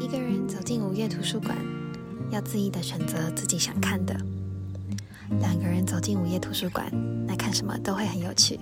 [0.00, 1.56] 一个人走进午夜图书馆，
[2.30, 4.14] 要恣意的选择自己想看的；
[5.40, 6.88] 两个人走进午夜图书馆，
[7.26, 8.60] 那看什么都会很有趣。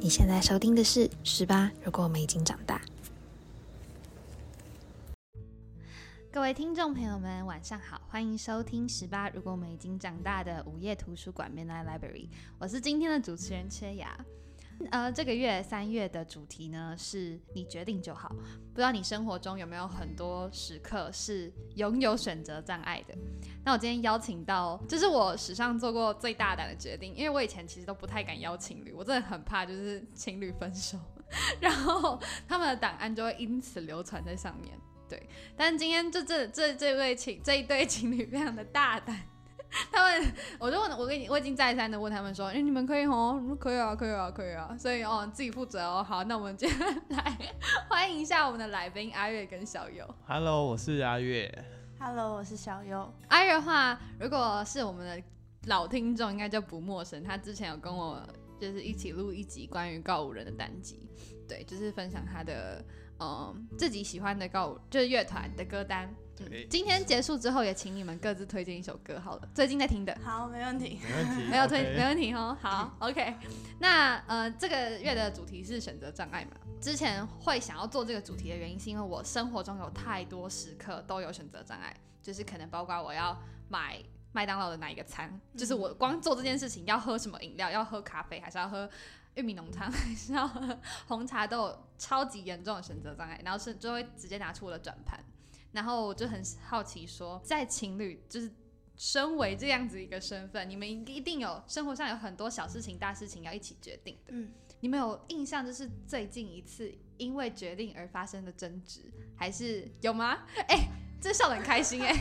[0.00, 2.82] 你现在收听的是《十八》，如果我们已经长大。
[6.32, 12.28] 各位听众朋友们，晚上好，欢迎收听《十八》，如果我们已经长大的午夜图书馆 Midnight Library，
[12.58, 14.18] 我是今天的主持人缺牙。
[14.90, 18.28] 呃，这个月三月的主题呢是你决定就好。
[18.28, 23.14] 不知道你生活中有没有很多时刻是拥有选择障碍的？
[23.64, 30.96] 那我今天邀请到，这是我史上做过最大胆的决定，因为我以前其实都不太敢邀情侣，我真的很怕就是情侣分手，
[31.60, 34.78] 然后他们的档案就会因此流传在上面。
[35.08, 39.18] 对，但今天就这这这位情这一对情侣非常的大胆。
[39.92, 46.02] 他们，我就问，我跟你，我已经再三的问他们说，哎，你们可以哦，可以啊，可以啊，可以啊，所以哦，自己负责哦。
[46.02, 47.38] 好，那我们接下来
[47.88, 50.04] 欢迎一下我们的来宾阿月跟小优。
[50.26, 51.52] Hello，我是阿月。
[52.00, 53.12] Hello，我是小优。
[53.28, 55.22] 阿月的话，如果是我们的
[55.66, 57.22] 老听众，应该就不陌生。
[57.22, 58.26] 他之前有跟我
[58.58, 61.08] 就是一起录一集关于告五人的单集，
[61.46, 62.82] 对，就是分享他的
[63.20, 66.08] 嗯自己喜欢的告五就是乐团的歌单。
[66.70, 69.48] 今天结束之后，也请你们各自推荐一首歌好了。
[69.54, 72.56] 最近在听的，好，没问题，没问题， 没有推，没问题哦。
[72.60, 73.34] 好，OK。
[73.80, 76.52] 那呃，这个月的主题是选择障碍嘛？
[76.80, 83.36] 之前会想要做这个主题的原因，是因为我生活中有太多时刻都有选择障碍，就是可能包括我要
[83.68, 83.98] 买
[84.32, 88.88] 麦当劳的哪一个餐，就是我光做这件事情，要喝什么饮料，要喝咖啡还是要喝
[89.34, 95.18] 玉米浓汤， 还是要喝红茶，都有超级严重的选择障碍，然后是就会直接拿出我的转盘。
[95.72, 98.50] 然后我就很好奇，说在情侣就是
[98.96, 104.32] 身为这样子一个身份，你们一定有生活上有很多小事情、大事情要一起决定的。
[104.32, 110.38] 嗯，你们有印象就是最近一次因为决定而发生的争执，还是有吗？
[110.68, 110.88] 哎，
[111.20, 112.14] 这笑得很开心哎，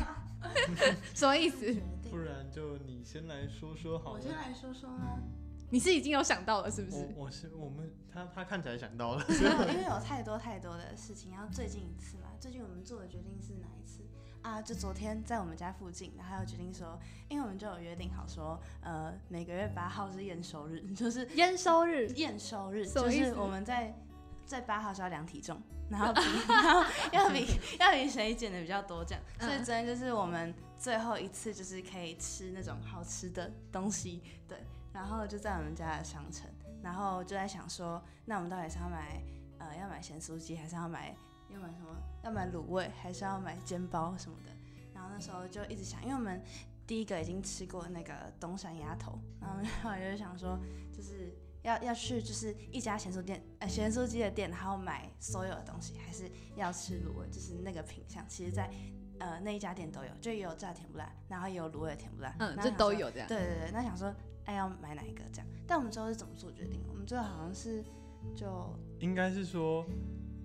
[1.16, 1.73] 什么意思？
[2.09, 4.12] 不然就你先来说说好。
[4.12, 5.19] 我先来说说啊。
[5.69, 7.09] 你是已经有想到了是不是？
[7.13, 11.30] 我是我们他他看起来想到了， 因为有太多太多的事情。
[11.31, 14.02] 然后最近一次嘛，最近我们做的决定是哪一次
[14.42, 14.62] 啊？
[14.62, 17.00] 就昨天在我们家附近，然后决定说，
[17.30, 23.94] 因为我们就有约定好说，呃，每个月八号是验收日， 就是验收日，验收日，就是我们在
[24.46, 25.59] 在八号是要量体重，
[25.90, 26.14] 然后
[26.48, 27.48] 然后要比
[27.80, 29.24] 要比谁减的比较多这样。
[29.40, 34.58] 所以昨天就是我们最后一次，就是可以吃那种好吃的东西，对。
[34.94, 36.50] 然后就在我们家的商城，
[36.81, 39.22] 然后就在想说，那我们到底是要买
[39.59, 41.16] 呃要买咸酥鸡，还是要买
[41.50, 41.88] 要买什么？
[42.24, 44.52] 要买卤味，还是要买煎包什么的？
[44.94, 46.41] 然后那时候就一直想，因为我们
[46.85, 50.59] 第一个已经吃过那个东山鸭头，然后后就想说，
[50.94, 57.28] 就是要要去就是一家咸酥店呃咸酥鸡的店，然后买所有的东西，还是要吃卤味？
[57.30, 58.69] 就是那个品相，其实在
[59.19, 63.28] 呃那一家店都有，就也有炸甜不辣，然后也有卤味甜不辣，嗯，这都有这样。
[63.28, 64.13] 对对对，那想说。
[64.47, 65.47] 哎，要买哪一个这样？
[65.68, 66.81] 但我们最后是怎么做决定？
[66.88, 67.84] 我们最后好像是
[68.34, 69.86] 就应该是说，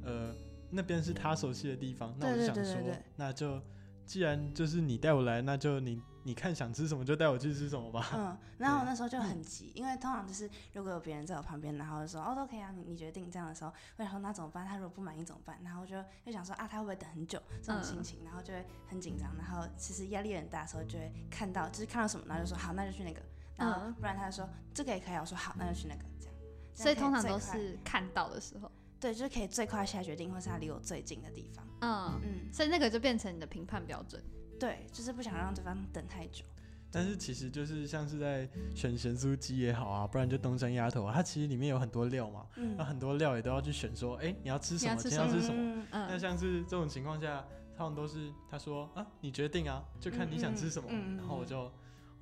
[0.03, 0.35] 呃，
[0.72, 2.81] 那边是他熟悉的地方，那我就想说，
[3.16, 3.60] 那就
[4.06, 8.09] 既然就是你带我来，那就你你看想吃什么就带我去吃什么吧。
[8.15, 14.66] 嗯， 然后我那时候就很急，因为通常就是如果有别人在我旁边，然后说哦都可以啊，你你决定这样的时候，会想说那怎么办？
[14.66, 15.59] 他如果不满意怎么办？
[15.62, 17.41] 然后就就想说啊，他会不会等很久？
[17.62, 23.21] 这种心情，然后就会很紧张，然后其实压力很大的时候，就会看到就是看到什么，然后就说好，那就去那个。
[23.55, 26.34] 然后，不然他就说这个也可以，我说好，那就去那个这样。
[26.75, 28.71] 所以通常都是看到的时候，
[29.03, 31.67] 对，就是可以最快下决定，或是他离我最近的地方。
[31.81, 34.23] 嗯嗯，所以那个就变成你的评判标准。
[34.61, 36.45] 对，就是不想让对方等太久。
[36.89, 42.47] 但是其实就是像是在选咸酥鸡也好啊，不然就东山鸭头啊，它其实里面有很多料嘛，
[42.79, 45.85] 那很多料也都要去选，说哎你要吃什么，今天要吃什么。
[45.91, 47.45] 那像是这种情况下，
[47.77, 51.69] 他们都是他说啊你决定啊，就看你想吃什么，然后我就。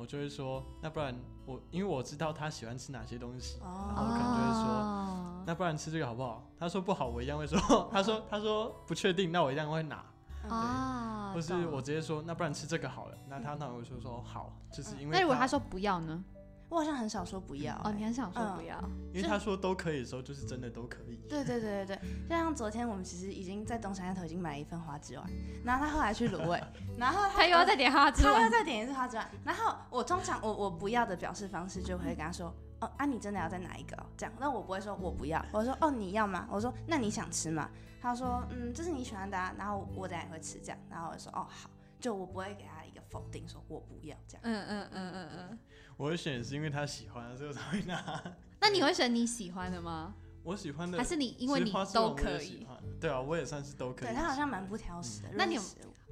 [0.01, 1.15] 我就会说，那不然
[1.45, 5.00] 我因为我知道他喜欢吃哪些东西，然后可能就会说，
[5.47, 6.47] 那不然吃这个好不好？
[6.59, 7.59] 他说不好，我一样会说。
[7.93, 10.05] 他说他说不确定，那我一样会拿。
[10.49, 13.19] 啊，或是我直接说，那不然吃这个好了。
[13.29, 15.13] 那他那我就说好，就是因为。
[15.13, 16.25] 那如果他说不要呢？
[16.71, 18.81] 我好像很少说不要哦，你很少说不要，
[19.13, 21.17] 因为他说都可以的时候，就是真的都可以。
[21.29, 21.99] 对对对对对，
[22.29, 25.27] 就像昨天我们其实已经在东山头已经买了一份花枝丸，
[25.65, 26.63] 然后他后来去卤味，
[26.97, 36.49] 然后他又要再点花枝丸，他又再点一次花枝丸，然后我通常我我不要的表示方式就会跟他说，哦啊你真的要再拿一个哦这样，那我不会说我不要，我说哦你要吗？
[36.51, 37.71] 我说那你想吃吗？
[38.03, 41.69] 他说嗯这是你喜欢的，然后我等下也会吃这样，然后我说哦好，
[42.01, 44.41] 就我不会给他一个否定，说我不要这样。
[44.45, 45.59] 嗯嗯嗯嗯嗯。
[45.97, 48.23] 我会选是因为他喜欢，所以我才会拿。
[48.61, 50.15] 那你会选你喜欢的吗？
[50.43, 52.67] 我喜欢的还是你因为你都可以，
[52.99, 54.09] 对啊，我也算是都可以。
[54.09, 55.29] 对他好像蛮不挑食的。
[55.35, 55.63] 那你有？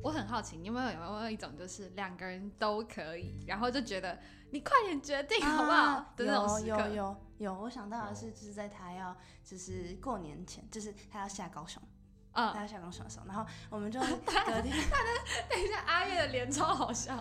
[0.02, 4.18] 我很好奇，你有没有有没有一种就是两个人都可以，然后就觉得
[4.50, 6.12] 你快点决定好不好？
[6.16, 11.82] 的那种有有有有，我想到的是就是在他要就是过年前，就是他要下高雄。
[12.32, 14.76] 嗯，他下高雄的时候，然后我们就 隔天。
[14.88, 15.08] 他的
[15.50, 17.20] 等一下，阿月的脸超好笑。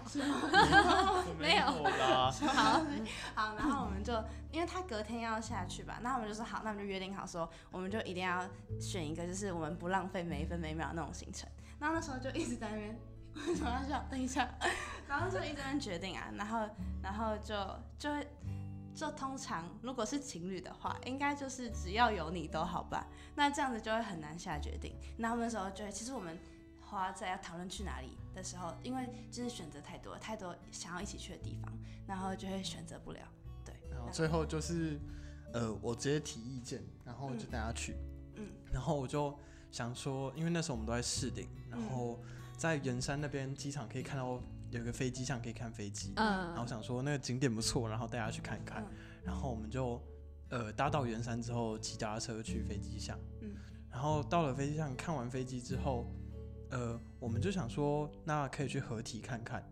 [1.40, 2.32] 没有啦。
[2.32, 2.86] 好，
[3.34, 4.14] 好，然后我们就
[4.52, 8.48] 因为他隔天要下去吧，那我们就说好，那我们就约定好说，我们就一定要
[8.80, 11.50] 选一个，就是我们不浪费每一分每秒那种行程。
[11.80, 13.00] 然后那时候就一直在那边，
[13.48, 14.06] 为什么要笑？
[14.10, 14.50] 等一下，
[15.08, 16.70] 然后就一直在决定啊，然后
[17.02, 17.56] 然后就
[17.98, 18.28] 就会。
[18.98, 23.06] 就通常如果是情侣的话，应该就是只要有你都好办。
[23.36, 24.96] 那这样子就会很难下决定。
[25.18, 26.36] 那那时候就会，其实我们
[26.82, 31.72] 花在要讨论去哪里的时候，因为就是选择太多，太多想要一起去的地方，
[32.08, 33.20] 然后就会选择不了。
[33.64, 33.76] 对。
[33.92, 35.00] 然后最后就是，
[35.54, 37.96] 呃，我直接提意见，然后就带他去。
[38.34, 38.50] 嗯。
[38.74, 39.38] 然后我就
[39.78, 42.20] 想说，因为那时候我们都在市顶，然后
[42.58, 44.42] 在圆山那边机场可以看到。
[44.70, 48.86] 有个飞机上可以看飞机，嗯，然后想说那个景点不错，然后带他去看看，
[49.24, 49.98] 然后我们就
[50.50, 53.56] 呃搭到圆山之后骑脚踏车去飞机上，嗯，
[53.90, 56.06] 然后到了飞机上看完飞机之后，
[56.70, 59.64] 呃，我们就想说那可以去合体看看，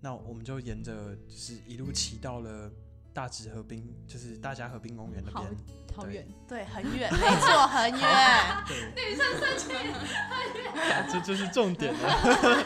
[0.00, 2.70] 那我们就沿着就是一路骑到了
[3.12, 5.56] 大直河滨，就是大家河滨公园那边，
[5.94, 8.00] 好远，对，很远，没错，很远，
[8.96, 11.98] 女生生气，很远，这就是重点了。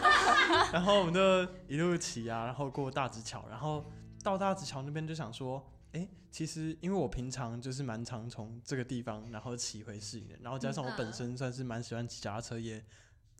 [0.72, 1.20] 然后我们就
[1.66, 3.84] 一路骑啊，然后过大直桥，然后
[4.22, 12.84] 到大直桥那边就想说，哎，其实因为我平常就是蛮常从这个地方然后骑回市里的，然后加上我本身算是蛮喜欢骑脚踏车，也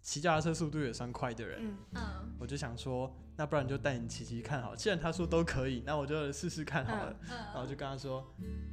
[0.05, 2.03] 骑脚踏车速度也算快的人，嗯，
[2.39, 8.23] 我就想说，那不然就带你骑骑看好，既然他说都可以，那我就试试看好了，然后就跟他说，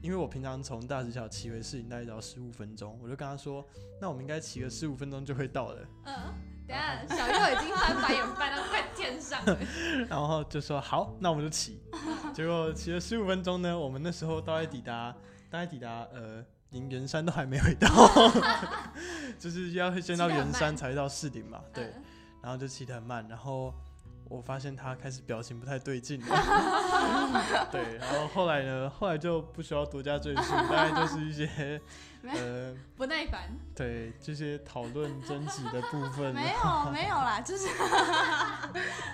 [0.01, 3.65] 因为我平常从大直桥骑回市营大概只要十五分钟，我就跟他说，
[4.01, 6.13] 那我们应该骑个十五分钟就会到了，嗯。
[7.09, 9.57] 小右已经翻白眼翻到快天上了，
[10.07, 11.81] 然后就说好，那我们就骑。
[12.33, 15.13] 结果骑了十五分钟呢，我们那时候大概抵达，
[15.49, 17.87] 大概抵达呃，连圆山都还没回到，
[19.39, 21.93] 就是要先到圆山才到市顶嘛，对。
[22.41, 23.73] 然后就骑得很慢，然后。
[24.29, 26.27] 我发现他开始表情不太对劲了，
[27.69, 28.89] 对，然后后来呢？
[28.89, 31.81] 后来就不需要多加赘述，大概就是一些
[32.23, 36.33] 呃不耐烦，对这些讨论争执的部分。
[36.33, 37.67] 没有没有啦，就是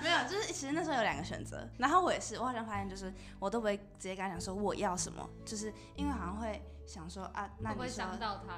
[0.03, 8.06] 没有，就是其实那时候有两个选择，然后我也是，我好像发现就是我都不会直接跟他讲说我要什么，就是因为好像会想说啊，那你说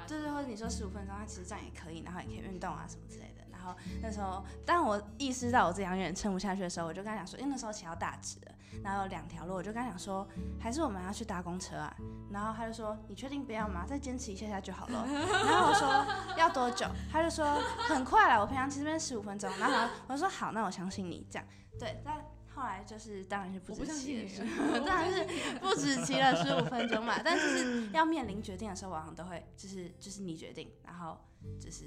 [0.06, 3.44] 对对，或者你说十五分钟，他其实这样也可以，然后也可以运动啊什么之类的。
[3.50, 10.26] 然后那时候，当我意识到我这样有点撑不下去的时候，我就跟他讲说，因为那时候骑到大直的，然后有两条路，我就跟他讲说，
[10.58, 11.94] 还是我们要去搭公车啊。
[12.30, 13.84] 然后他就说，你确定不要吗？
[13.86, 15.04] 再坚持一下下就好了。
[15.10, 16.86] 然后我说要多久？
[17.12, 19.50] 他就说很快了，我平常骑这边十五分钟。
[19.58, 21.46] 然后我说好，那我相信你这样。
[21.78, 22.16] 对，但
[22.60, 27.20] 后来就是当然是不止骑了， 当然是不止期了十五分钟嘛。
[27.24, 31.18] 但是要面临决定的时候，往往都会就是就是你决定，然后
[31.58, 31.86] 就是。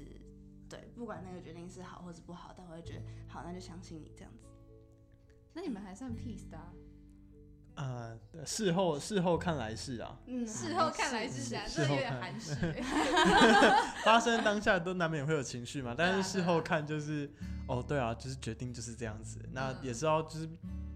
[0.66, 4.48] 对，不管那个决定是好或是不好，但我会觉得好，那就相信你这样子。
[5.52, 6.58] 那你们还算 peace 的？
[7.76, 8.16] 呃，
[8.46, 12.54] 事后事后看来是啊，嗯，事后看来是啊，这有点含蓄。
[14.04, 17.30] 发生当下都难免会有情绪嘛，但是事后看就是，
[17.66, 19.38] 哦，对啊，就是决定就是这样子。
[19.52, 20.48] 那也知道就是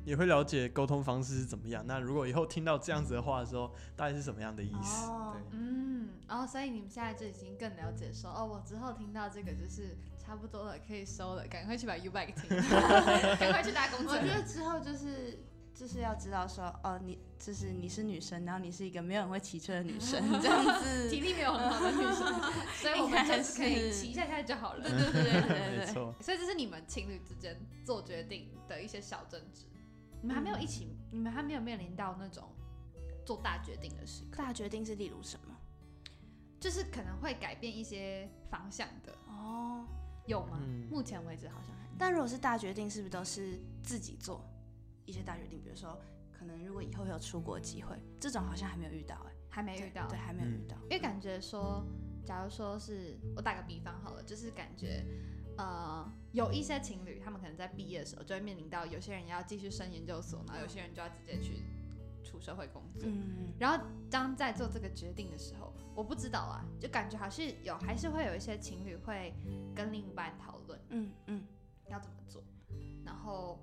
[0.05, 1.85] 也会了解沟通方式是怎么样。
[1.87, 5.07] 那如果以后听到这样子的话的时候，大概是什么样的意思？
[5.07, 6.09] 对，嗯。
[6.29, 12.49] 然后，所以你们现在就已经更了解，说哦，我之后听到这个就是差不多了，可以收了，赶快去把 U bike 听，
[13.41, 14.13] 赶快去搭公车。
[14.13, 15.39] 我觉得之后就是
[15.79, 22.43] 就是要知道说，哦，你就是你是女生，然后你是一个没有人会骑车的女生，这样子， 体力没有很好的女生，
[22.83, 24.83] 所以我们就是可以骑一下下就好了。
[24.83, 26.13] 对对对对对，没错。
[26.21, 29.67] 所以这是你们情侣之间做决定的一些小争执。
[30.21, 32.51] 你们还没有一起，你们还没有面临到那种
[33.25, 34.43] 做大决定的时刻。
[34.43, 35.55] 大决定是例如什么？
[36.59, 39.87] 就是可能会改变一些方向的哦，
[40.27, 40.59] 有吗？
[40.91, 41.89] 目前为止好像还。
[41.97, 44.45] 但如果是大决定，是不是都是自己做
[45.09, 45.61] 一些大决定？
[45.63, 45.99] 比如说，
[46.33, 50.77] 可能如果以后有出国机会，这种好像还没有遇到哎，还没遇到，对，还没有遇到。
[50.83, 51.85] 因为感觉说，
[52.25, 55.05] 假如说是我打个比方好了，就是感觉
[55.57, 61.65] 呃，有一些情侣，他们可能在毕业的时候就会面临到，有些人要继续升研究所，然后有些人就要直接去
[62.23, 63.09] 出社会工作。
[63.09, 63.55] 嗯。
[63.59, 65.73] 然后当在做这个决定的时候。
[65.99, 69.35] 我不知道啊，就感觉还是有，还是会有一些情侣会
[69.75, 71.45] 跟另一半讨论，嗯嗯，
[71.89, 72.41] 要怎么做。
[73.05, 73.59] 然后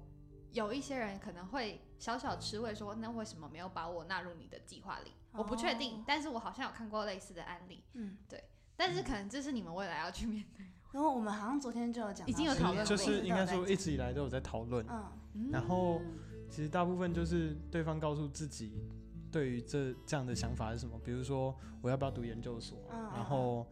[0.55, 5.12] 有一些人可能会小小吃味，说那为什么没有把我纳入你的计划里？
[5.33, 7.83] 我不确定，但是我好像有看过类似的案例。
[7.93, 8.41] 嗯，对。
[8.77, 10.65] 但是可能这是你们未来要去面对。
[10.93, 14.85] 然后我们好像昨天就有讲，已经有讨论，就是应该说一直以来都有在讨论。
[15.33, 16.01] 嗯，然后
[16.50, 18.81] 其实大部分就是对方告诉自己
[19.29, 22.79] 对于这这样的想法是什么，比如说我要不要读研究所，
[23.13, 23.67] 然后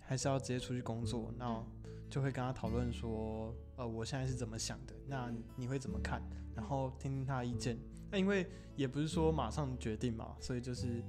[0.00, 1.64] 还是要直接出去工作，那
[2.08, 6.22] 就会跟他讨论说，呃，我现在是怎么想的，那你会怎么看？
[6.54, 7.78] 然后听听他的意见。
[8.10, 11.02] 那因为也不是说马上决定嘛，所以就是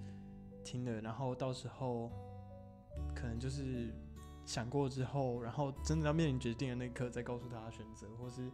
[0.63, 2.11] 听了，然后到时候
[3.15, 3.93] 可能就是。
[4.47, 8.49] 想过之后，然后真的要面临决定的那一刻，再告诉他选择，或是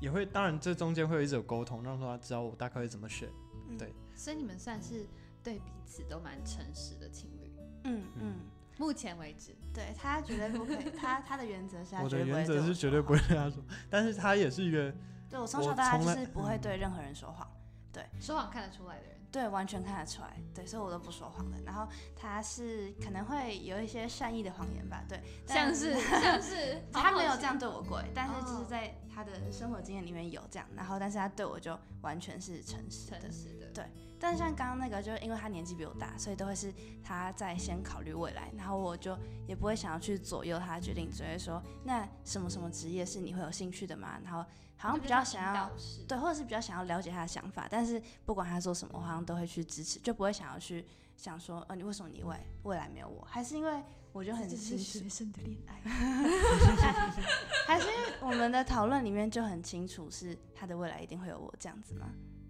[0.00, 3.28] 也会，当然这中间会有一直有沟通，让他知道我大概会怎么选。
[3.76, 5.08] 对，所以你们算是
[5.42, 7.52] 对彼此都蛮诚实的情侣。
[7.82, 8.34] 嗯嗯，
[8.78, 14.94] 目前为止，对他绝对不可以，他他的原则是，我的原则是绝对不会对他说，但是他也是一个，
[15.28, 17.46] 对我从小到大就是不会对任何人说谎，
[17.92, 19.14] 对，说谎看得出来的人。
[19.34, 20.40] 对，完全看得出来。
[20.54, 21.56] 对，所以我都不说谎的。
[21.66, 25.02] 然后他是可能会有一些善意的谎言吧？
[25.08, 30.66] 对，像是 像是他没有这样对我过，但是就是在他的生活经验里面有这样。
[30.74, 33.70] 然后，但是他对我就完全是诚实的。
[33.72, 33.84] 对，
[34.18, 39.16] 但是像刚刚那个，就因为他年纪比我大，所以都会是他在先考虑未来，然后我就
[39.46, 44.18] 也不会想要去左右他的决定，只会说那什么什么职业是你会有兴趣的吗？
[44.24, 44.44] 然后。
[44.76, 45.70] 好像比较想要
[46.06, 50.84] 对，或者是比较想要了解他的想法，但是不管他做什么，我好像都会去支持，就不会想要去
[51.16, 53.24] 想说，呃，你为什么你未未来没有我？
[53.24, 53.82] 还是因为
[54.14, 55.74] 我就很支持学生的恋爱，
[57.66, 62.06] 还是因为我们的讨论里面就很清楚，是他的未来一定会有我这样子吗？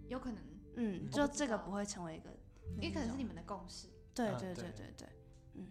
[0.09, 0.39] 有可能，
[0.77, 2.29] 嗯，就这个不会成为一个，
[2.83, 3.89] 也可能是你们的共识。
[4.15, 5.09] 对对对对对，
[5.55, 5.67] 嗯。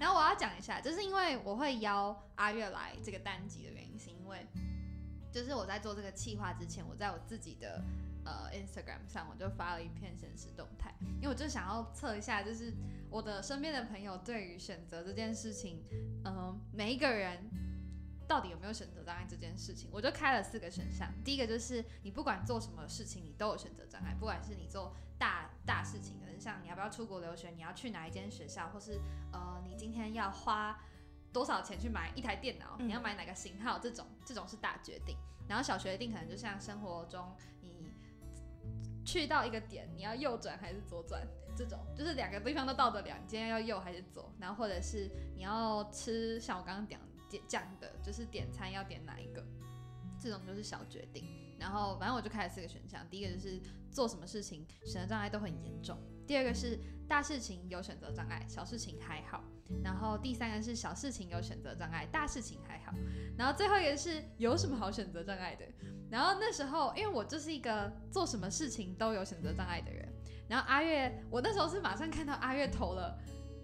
[0.00, 4.44] 然后我要讲一下，就是因为我会邀阿月来这个单集的原因，是因为。
[5.32, 7.84] 就是我在做这个企划之前，我在我自己的
[8.26, 12.74] 呃 Instagram 上，我就发了一篇现实动态，因为我就想要测一下，就是
[13.08, 15.82] 我的身边的朋友对于选择这件事情，
[16.24, 17.48] 嗯，每一个人
[18.28, 21.08] 到底有没有选择障碍这件事情，我就开了四个选项。
[21.24, 29.00] 第一个就是你不管做什么事情，你都有选择障碍，不管是你做大大事情，可能像你要不要出国留学，你要去哪一间学校，或是
[29.32, 30.78] 呃你今天要花。
[31.32, 32.78] 多少钱去买一台电脑？
[32.78, 33.78] 你要买哪个型号？
[33.78, 35.14] 这种这种是大决定。
[35.46, 37.55] 然后小决定可能就像生活中，你
[39.06, 41.26] 去到一个点，你要右转还是左转？
[41.56, 44.30] 这种就是两个地方都到得了，你今天要右还是左？
[44.38, 49.42] 然后或者是你要吃，像我刚刚讲点讲的，就是点餐要点哪一个？
[50.20, 51.24] 这种就是小决定。
[51.58, 53.58] 然后反正我就开了四个选项，第一个就是
[53.90, 55.96] 做什么事情选择障碍都很严重。
[56.26, 59.42] 第二个是大事情有选择障碍，小事情还好。
[59.82, 62.92] 然后第三个是小事情有选择障碍，大事情还好。
[63.38, 65.64] 然后最后一个是有什么好选择障碍的？
[66.10, 70.12] 然后那时候因为我就是一个做什么事情都有选择障碍的人。
[70.48, 73.18] 然后阿月，我那时候是马上看到阿月投了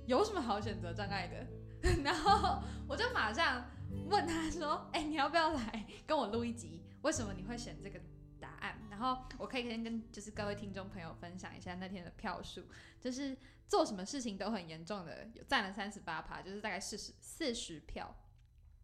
[0.06, 1.46] 有什么好选择障碍的，
[2.02, 3.64] 然后我就马上
[4.08, 6.82] 问他说：“哎，你要不要来跟我录一集？
[7.02, 8.00] 为什么你会选这个
[8.40, 12.64] 答案？”然后我可以先跟就是各位听众朋友分享一下那天的票数，
[13.00, 13.37] 就是
[13.68, 18.12] 做什么事情都很严重的有占了三十八趴，就是大概四十四十票。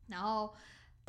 [0.06, 0.54] 然后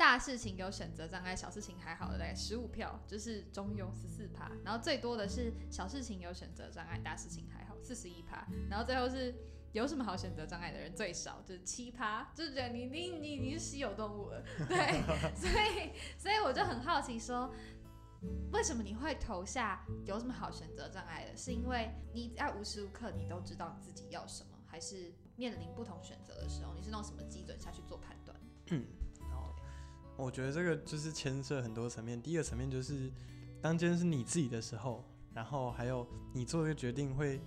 [0.00, 4.50] 大事情有选择障碍，小事情还好的大概十五票，就是中庸十四趴。
[4.64, 8.48] 然后最多的是小事情有选择障碍，大事情还好四十一趴。
[8.70, 9.34] 然后最后是
[9.72, 15.02] 有什么好选择障碍的人最少，就是七趴，就是觉得你你你你是稀有动物了， 对，
[15.36, 17.52] 所以所以我就很好奇说。
[18.52, 21.36] 为什么你会投下有什么好选择障碍的？
[21.36, 28.38] 是因为你在无时无刻你都知道自己要什么，还是面临不同选择的时候，你是用什么基准下去做判断？
[30.20, 32.20] 我觉得这个就是牵涉很多层面。
[32.20, 33.10] 第一个层面就是，
[33.62, 37.40] 当今天是你自己的时候，然后还有你做这个决定会，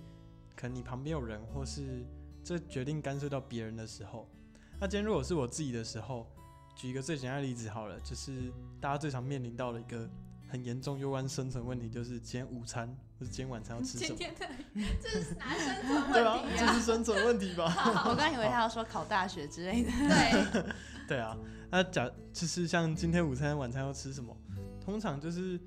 [0.56, 2.04] 可能你旁边有人，或是
[2.42, 4.28] 这决定干涉到别人的时候。
[4.80, 6.26] 那今天如果是我自己的时候，
[6.74, 10.08] 举一个最简单的例子好了，就是大家最常面临到的一个。
[10.46, 12.86] 很严重攸关生存问题，就是今天午餐
[13.18, 14.14] 或者今天晚餐要吃什么？
[14.14, 14.48] 今天的，
[15.02, 16.56] 这是哪生存 问题啊？
[16.56, 17.74] 这是生存问题吧？
[18.06, 19.90] 我刚以为他要说考大学之类的。
[19.98, 20.62] 对，
[21.08, 21.36] 对啊。
[21.70, 24.36] 那假就是像今天午餐、晚餐要吃什么？
[24.80, 25.58] 通常就是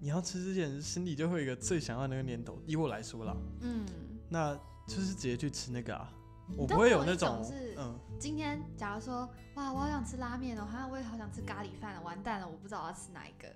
[0.00, 2.60] 你要吃之前，心里就会有一个最想要那个念头。
[2.66, 3.86] 以我来说啦，嗯，
[4.28, 4.54] 那
[4.86, 6.12] 就是直接去吃那个啊。
[6.56, 13.48] 我不会有那种是，嗯，今天假如说哇，我好想吃拉面哦，好像我也好想吃咖喱饭了，完蛋了，我不知道我要吃哪一个。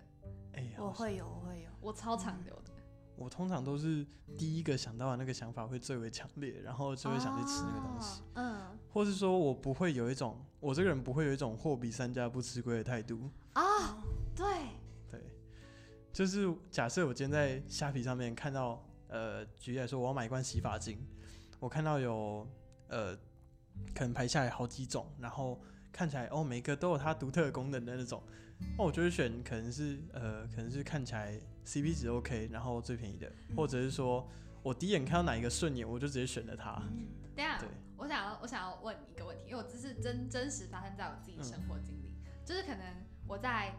[0.77, 2.70] 我会有，我会有，我超常有的。
[3.21, 4.05] 我通常都是
[4.39, 8.23] 第一个想到的那个想法会最为强烈，然后就会想去吃那个东西。
[8.33, 13.31] 嗯，或是说我不会有一种，我这个人不会有一种货比三家不吃亏的态度。
[13.53, 13.63] 啊，
[14.35, 14.47] 对，
[15.11, 15.21] 对。
[16.11, 20.99] 就是假设我今天在虾皮上面看到，呃，举例来说，我要买一罐洗发精，
[21.59, 22.49] 我看到有
[22.89, 23.15] 呃，
[23.95, 25.61] 可能排下来好几种，然后
[25.93, 28.23] 看起来哦，每个都有它独特的功能的那种，
[28.79, 34.29] 那我就会选可能是呃，可能是看起来 CP 值 OK，然后最便宜的，或者是说
[34.63, 36.81] 我第一眼看到哪一个顺眼，我就直接选了它。
[37.35, 37.59] 对啊，
[37.97, 42.15] 我想要我想要问一个问题，因为我这是真真实发生在我自己生活经历，
[42.45, 42.85] 就是可能
[43.27, 43.73] 我在。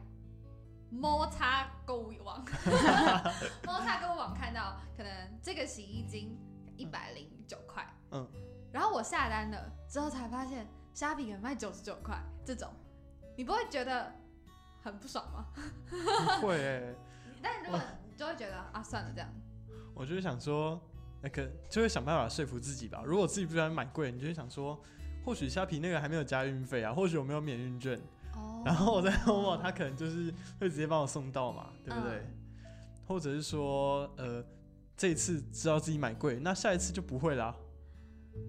[0.94, 2.44] 摩擦购物网，
[3.64, 6.38] 摩擦购物网看到可能这个洗衣精
[6.76, 8.28] 一百零九块，嗯，
[8.74, 12.70] 然后我下单了之后才发现虾皮卖九十九块，这种
[13.38, 14.14] 你不会觉得
[14.84, 15.48] 很不爽吗？
[16.42, 16.94] 不会，
[17.42, 17.80] 但如果
[18.10, 19.30] 你就会觉得啊算了这样，
[19.94, 20.80] 我就是想说
[21.22, 23.04] 那个就会想办法说服自己吧。
[23.06, 24.82] 如果自己不喜欢买贵，你就会想说
[25.26, 27.98] 或许虾皮那个还没有加运费啊，或许我没有免运券。
[28.34, 32.24] 哦然后我在某某，他可能就是会直接帮我送到嘛，对不对？
[33.08, 34.44] 或者是说，呃，
[34.96, 37.56] 这一次知道自己买贵，那下一次就不会啦，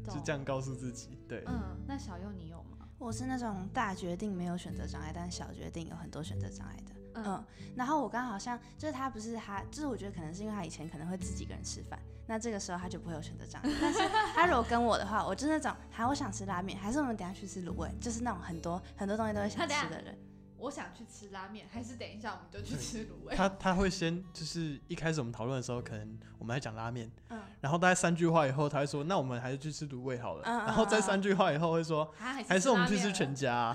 [0.05, 1.19] 就这样告诉自己。
[1.27, 2.87] 对，嗯，那小佑你有吗？
[2.99, 6.95] 我是那种大决定没有选择障碍，但小决定有很多选择障碍的。
[7.15, 7.45] 嗯，
[7.77, 11.99] 然后我刚好像就是他不是他，就是我觉得可能是因为他以前可能会自己一个人吃饭。
[12.27, 13.99] 那这个时候他就不会有选择障碍，但是
[14.33, 20.17] 他如果跟我的话，我就是那种，好我想吃拉面，还是我们等下去吃卤味，就是那种很多很多东西都会想吃的人。
[20.63, 23.35] 我想去吃拉面，还是等一下我们就去吃卤味？
[23.37, 30.43] 他他会先就是一开始我们讨论的时候，可能我们在讲拉面，嗯，然后大概三句话以后，他会说，那我们还是去吃卤味好了。
[30.45, 33.75] 然后在三句话以后会说，还是我们去吃全家。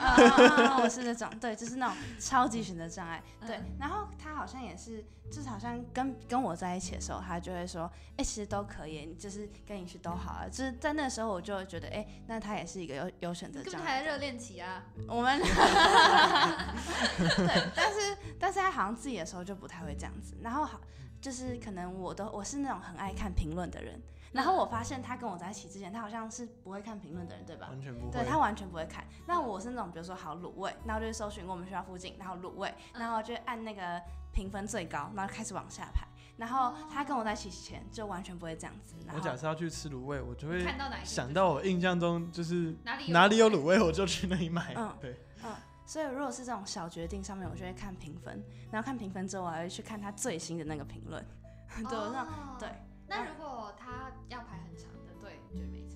[0.82, 3.22] 我 是那种，对，就是那种超级选择障碍。
[3.46, 5.06] 对，然后他好像也是。
[5.30, 10.48] 就是好像跟跟我在一起的时候，他就会说，哎，其实都可以，就是跟你去都好啊。
[10.48, 13.86] 就是在那时候，我就觉得，哎，那他也是一个有有选择障碍。
[13.86, 15.38] 还热恋期啊，我们。
[17.18, 20.38] 对，但是但是他好像自己的时候就不太会这样子。
[20.42, 20.80] 然后好，
[21.20, 24.02] 就是可能我都我是那种很爱看评论的人。
[24.34, 27.68] 然后我发现他跟我在一起之前，他好像是不会看评论的人，对吧？
[27.70, 28.12] 完全不会。
[28.12, 29.06] 对他完全不会看。
[29.26, 34.02] 那我是那种，比如说好卤味，然后就搜寻我们学校附近，然后卤味，然后就按那个。
[34.34, 36.06] 评分最高，然后开始往下排。
[36.36, 38.94] 然后他跟我在一起前就完全不会这样子。
[39.12, 44.76] 我假设要去吃卤味，我就会看到哪想到我印象中就是哪里哪里有卤味，我就去那里买。
[44.76, 45.50] 嗯，对，嗯。
[45.88, 51.26] 所以如果是这种小决定上面，我就会看评分，然后看评分之后，我还会去看他最新的那个评论。
[51.90, 52.70] 对，那对。
[53.08, 55.96] 那如果他要排很长的队，你觉得没差？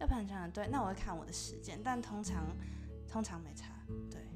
[0.00, 2.44] 要排很长的队，那我会看我的时间，但通常
[3.06, 3.66] 通常没差。
[4.10, 4.27] 对。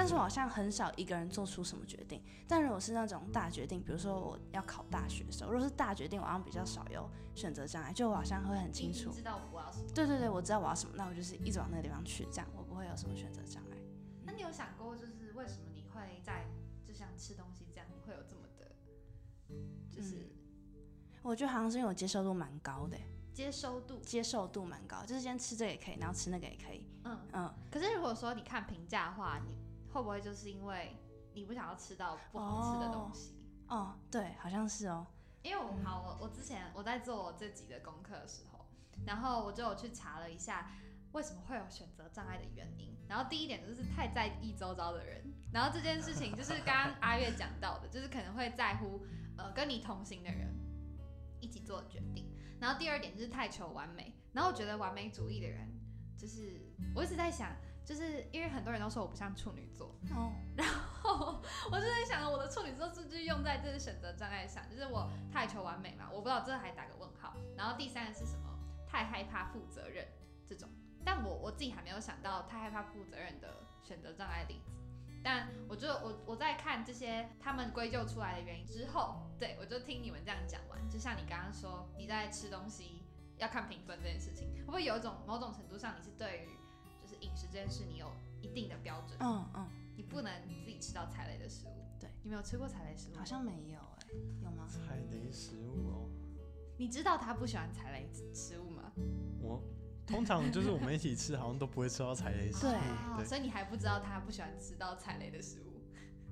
[0.00, 2.22] 但是我好像很少一个人做出什么决定。
[2.48, 9.10] 但如果是那种大决定，比如说我要考大学的时候，如果是大决定，我好像比较少有选择障碍，就我好像会很清楚。
[9.10, 9.88] 知道我要什么？
[9.94, 13.76] 对对对，我知道我要什么，那我就是一直往那个地方去，这样我不会有什么选择障碍。
[14.24, 16.46] 那你有想过，就是为什么你会在
[16.82, 18.72] 就像吃东西这样，你会有这么的，
[19.90, 20.34] 就是
[21.20, 22.96] 我觉得好像是因为我接受度蛮高的。
[23.34, 26.86] 接收度接受度蛮高，就是先吃这个也可以，然后吃那个也可以。
[27.04, 27.54] 嗯嗯。
[27.70, 29.56] 可是如果说你看评价的话，你
[29.92, 30.96] 会不会就是因为
[31.34, 33.34] 你不想要吃到不好吃的东西？
[33.68, 35.06] 哦，对，好像是哦。
[35.42, 38.66] 因为我好，我我之前我在做我自己的功课的时候，
[39.06, 40.70] 然后我就有去查了一下
[41.12, 42.94] 为什么会有选择障碍的原因。
[43.08, 49.04] 然后第一点就是太在意周遭的人，然后这件事情就是刚刚阿月讲到的， 就是可能会在乎
[49.36, 50.54] 呃跟你同行的人
[51.40, 52.30] 一起做决定。
[52.60, 55.66] 然后第二点就是太求完美，然后我觉得完美主义的人，
[56.16, 56.60] 就是
[56.94, 57.50] 我一直在想，
[57.84, 67.34] 就是因为很多人都说我不像处女座，哦，然后我就在想，我的处女座是不是用在这个选择障碍上，就是我太求完美嘛，我不知道这还打个问号。
[67.56, 68.48] 然后第三个是什么？
[68.86, 70.06] 太害怕负责任
[70.48, 70.68] 这种，
[71.04, 73.48] 但我我自己还没有想到太害怕负责任的
[73.82, 74.72] 选择障碍例子。
[75.22, 83.04] 但我就我我在看这些他们归咎出来的原因之后，对我就听你们这样讲完，就像你刚刚说你在吃东西
[83.36, 86.59] 要看评分这件事情，会不会有一种某种程度上你是对于就是
[87.30, 88.10] 饮食这件事你有
[88.42, 89.16] 一定的标准？
[89.20, 90.32] 嗯嗯，你不能
[90.64, 91.70] 自己吃到踩雷的食物。
[92.00, 93.16] 对，你没有吃过踩雷食物？
[93.16, 94.06] 好像没有哎，
[94.42, 94.66] 有吗？
[94.68, 96.10] 踩雷食物哦，
[96.76, 98.92] 你知道他不喜欢踩雷食物吗？
[99.40, 99.62] 我。
[100.06, 102.70] 通常就是我们一起吃，好像都不会吃到踩雷食物。
[103.16, 105.69] 对，所以你还不知道他不喜欢吃到踩雷的食物。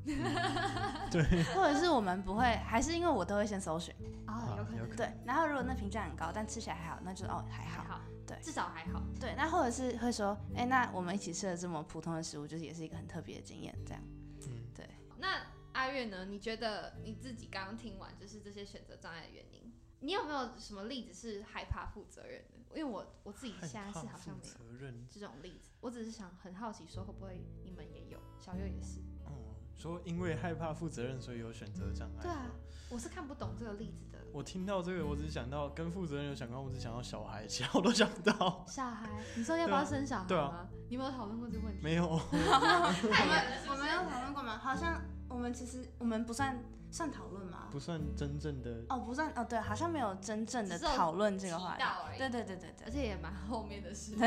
[0.05, 3.95] 对， 或者是我们不会，还是因为我都会先搜寻
[4.27, 4.97] 啊，有可能。
[4.97, 7.85] 对，然后如果那评价很高，但吃起来还好，那就哦还好。
[7.85, 9.03] 好对，至少还好。
[9.19, 14.03] 对，那或者是会说，哎，那我们一起吃了这么普通的食物，就是也是一个很特别的经验，这样。
[14.49, 14.87] 嗯，对。
[15.17, 15.41] 那
[15.73, 16.27] 阿月呢？
[16.27, 22.59] 你觉得你自己刚刚听完，就是这些选择障碍的原因，你有没有什么例子是害怕负责任的？
[22.75, 28.99] 因为我我自己现在是好像没有这种例子，我只是想很好奇，说会不会你们也有，小月也是。
[29.25, 29.48] 哦，
[29.79, 32.23] 说因为害怕负责任，所以有选择障碍。
[32.23, 32.51] 对啊，
[32.91, 34.19] 我是看不懂这个例子的。
[34.33, 38.65] 我听到这个，我只想到跟负责任有相关，我只想到小孩，其他我都想不到。
[38.67, 40.27] 小孩，你说要不要生小孩？
[40.27, 41.81] 对啊，你有没有讨论过这个问题？
[41.83, 42.05] 没有。
[42.11, 44.59] 我们我们有讨论过吗？
[44.59, 47.69] 好像我们其实我们不算算讨论吗？
[47.71, 51.85] 不算真正的哦，不算哦，对，好像没有真正的讨论这个话题。
[52.19, 54.15] 对对对对对，而且也蛮后面的事。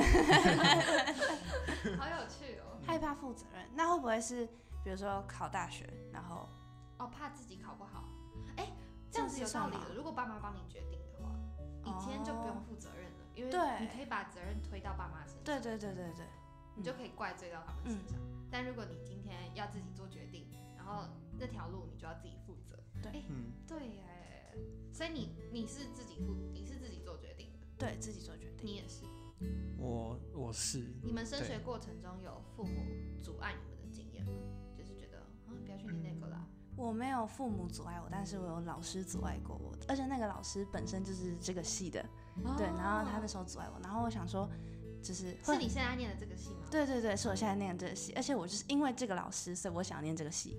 [1.97, 2.79] 好有趣哦。
[2.83, 4.47] 害怕负责任，那会不会是
[4.83, 6.49] 比如说考大学，然后
[6.97, 8.03] 哦怕自己考不好？
[8.57, 8.71] 哎，
[9.11, 9.93] 这样子有道理的。
[9.95, 11.35] 如果爸妈帮你决定的话，
[11.83, 15.43] 你今天就不用负责任了，因为你可以把责任推到爸妈身上。
[15.43, 16.25] 对对对对对，
[16.75, 18.19] 你就可以怪罪到他们身上。
[18.49, 21.05] 但如果你今天要自己做决定，然后
[21.39, 22.77] 那条路你就要自己负责。
[23.01, 24.03] 对，嗯，对耶。
[24.93, 27.67] 所以你你是自己负，你是自己做决定的。
[27.77, 29.05] 对自己做决定，你也是。
[29.77, 30.93] 我我是。
[31.01, 32.85] 你们升学过程中有父母
[33.21, 34.31] 阻碍你们的经验吗？
[35.87, 36.45] 去念那个啦。
[36.75, 42.03] 我没有父母阻碍我，但是我有老师阻碍过我，而且那个老师本身就是这个系的，
[42.57, 44.49] 对，然后他那时候阻碍我，然后我想说，
[45.03, 46.65] 就是是你现在念的这个系吗？
[46.71, 50.57] 对对对，是我现在念的这个系，而且我就是因为这个老师，所以我想要念这个系，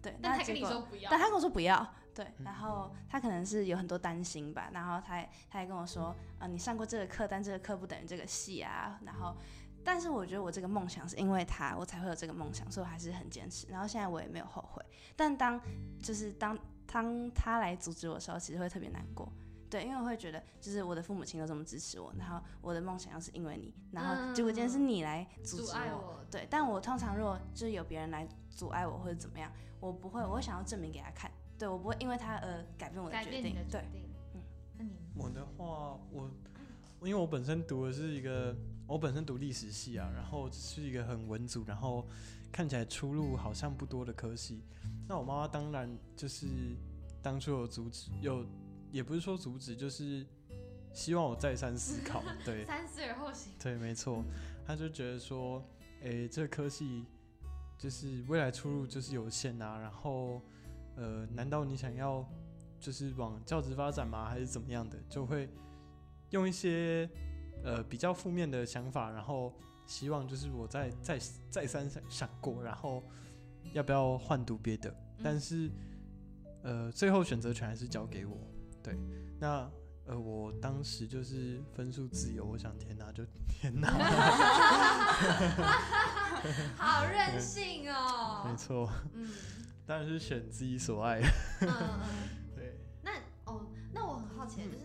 [0.00, 0.16] 对。
[0.22, 9.34] 但他跟你说不要，但他跟我说不要，对，然后他可能是有很多担心吧，然后他他还跟我说，啊，你上过这个课，但这个课不等于这个系啊，然后。
[9.84, 13.66] 但是我觉得我这个梦想是因为他，我才会有这个梦想，所以我还是很坚持。
[13.68, 14.82] 然后现在我也没有后悔。
[15.14, 15.60] 但当
[16.02, 19.30] 就是当当他来阻止我的时候，其实会特别难过。
[19.68, 26.24] 对，因为我会觉得，就是我的父母亲都这么支持我，然后我的梦想要是因为你，然后结果今天是你来阻止我。
[26.30, 31.30] 对，但我通常如果就是有别人来阻碍我或者怎么样，我不会，我会想要证明给他看。
[31.58, 33.56] 对我不会因为他而改变我的决定。
[33.70, 33.84] 对，
[34.34, 34.42] 嗯，
[34.78, 36.30] 那你我的话，我
[37.02, 38.56] 因为我本身读的是一个。
[38.86, 42.06] 我本身读历史系啊，然后是一个很文组，然后
[42.52, 44.62] 看起来出路好像不多的科系。
[45.08, 46.46] 那我妈妈当然就是
[47.22, 48.44] 当初有阻止，有
[48.92, 50.26] 也不是说阻止，就是
[50.92, 52.22] 希望我再三思考。
[52.44, 53.54] 对，三思而后行。
[53.58, 54.22] 对，没错。
[54.66, 55.64] 她就觉得说，
[56.02, 57.06] 诶，这个科系
[57.78, 59.78] 就是未来出路就是有限啊。
[59.78, 60.42] 然后，
[60.96, 62.22] 呃，难道你想要
[62.78, 64.28] 就是往教职发展吗？
[64.28, 64.98] 还是怎么样的？
[65.08, 65.48] 就会
[66.30, 67.08] 用一些。
[67.64, 69.52] 呃，比较负面的想法，然后
[69.86, 71.18] 希望就是我再再
[71.50, 73.02] 再三想想过，然后
[73.72, 75.70] 要不要换读别的，但是
[76.62, 78.36] 呃，最后选择权还是交给我。
[78.82, 78.94] 对，
[79.40, 79.70] 那
[80.06, 83.88] 呃，我当时就是分数自由，我想填哪就填哪。
[86.76, 88.44] 好任性哦。
[88.46, 88.90] 没错。
[89.14, 89.30] 嗯。
[89.86, 91.20] 当然是选自己所爱。
[91.62, 92.00] 嗯嗯。
[92.54, 92.78] 对。
[93.02, 93.12] 那
[93.44, 94.83] 哦，那我很好奇，就是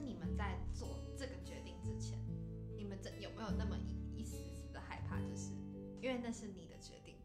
[6.19, 7.15] 为那是你的决定，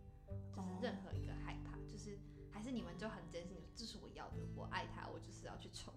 [0.54, 2.18] 就是任何一个害怕，就是
[2.50, 5.92] 还是你们就很坚信，这是我要的，我爱他，我就是要去冲。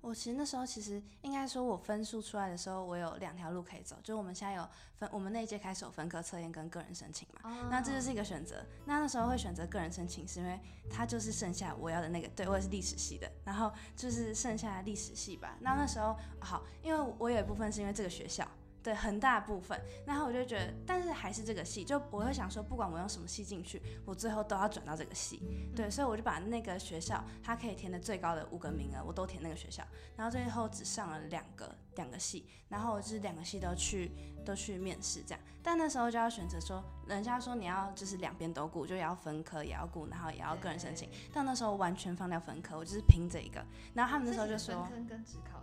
[0.00, 8.64] 我其实那时候其实应该说，我分数出来的时候，我有两条路可以走，就是我们现在有分，我们那一届开始有分科测验跟个人申请嘛，那这就是一个选择。
[8.84, 10.60] 那那时候会选择个人申请，是因为
[10.90, 15.56] 它就是剩下我要的那个，对我也是历史系的，然后就是剩下历史系吧。
[15.60, 18.46] 那那时候好，因为我有一部分是因为这个学校。
[18.84, 25.40] 对，很大部分，然后我就觉得，但是还是这个系，就我会想说，不管我用什么系进去，我最后都要转到这个系。
[25.74, 29.82] 对，所以我就把那个学校，它可以填的最高的五个名额，我都填那个学校，
[30.16, 34.12] 然后最后只上了两个两个系，然后我就是两个系都去
[34.44, 35.40] 都去面试这样。
[35.62, 41.08] 但那时候就要选择说，人家说你要就是两边都顾，就也要分科也要顾，然后也要个人申请。
[41.32, 43.64] 但那时候完全放掉分科，我就是凭这一个。
[43.94, 45.62] 然后他们那时候就说，分跟职考。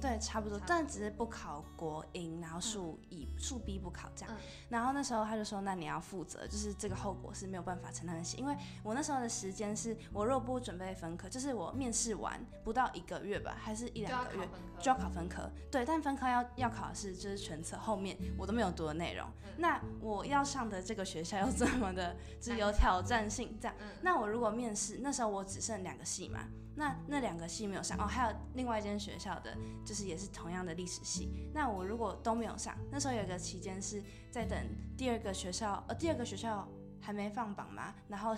[0.00, 4.34] 对，差不多，但只是不考国英，然后数乙、数 B 不考这样。
[4.68, 15.50] 然后那时候他就说：“那你要负责，就是这个后果是没有办法承担得起。”因为我那时候的时间是我若不准备分科，就是我面试完不到一个月吧，还是一两个月就要考分科。
[15.70, 19.26] 对，但分科要要考的是就是全册，后面我都没有读的内容。
[19.56, 23.76] 那我要上的这个学校又这么的，就是有挑战性这样。
[24.02, 26.40] 那我如果面试，那时候我只剩两个系嘛。
[26.78, 29.52] 那那两个系没有上哦，还有另外一间学校的，
[29.84, 31.50] 就是也是同样的历史系。
[31.52, 34.56] 那我如果都没有上，那时候有一个期间是在等
[34.96, 36.68] 第二个学校，呃，第二个学校
[37.00, 38.32] 还没放榜嘛，然后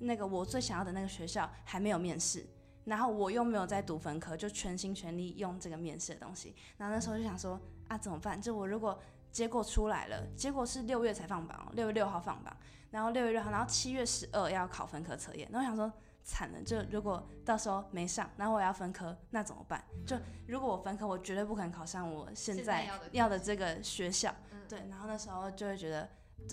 [0.00, 2.44] 那个我最想要的那个学校还没有面试，
[2.84, 6.52] 然后我又没有在读分科，就全心全力用这个面试的东西。
[6.76, 8.42] 然后那时候就想说啊，怎么办？
[8.42, 12.56] 就我如果结果出来了，结果是六月才放榜，六月六号放榜，
[12.90, 15.92] 然后六月六号，然后七月十二要考分科测验，然后想说。
[16.24, 19.84] 惨了，就如果到时候没上，然后我要分科，那怎么办？
[20.06, 20.16] 就
[20.48, 24.34] 如果我分科，我绝对不可能考上我现在要的这个学校。
[24.66, 26.08] 对，然后那时候就会觉得，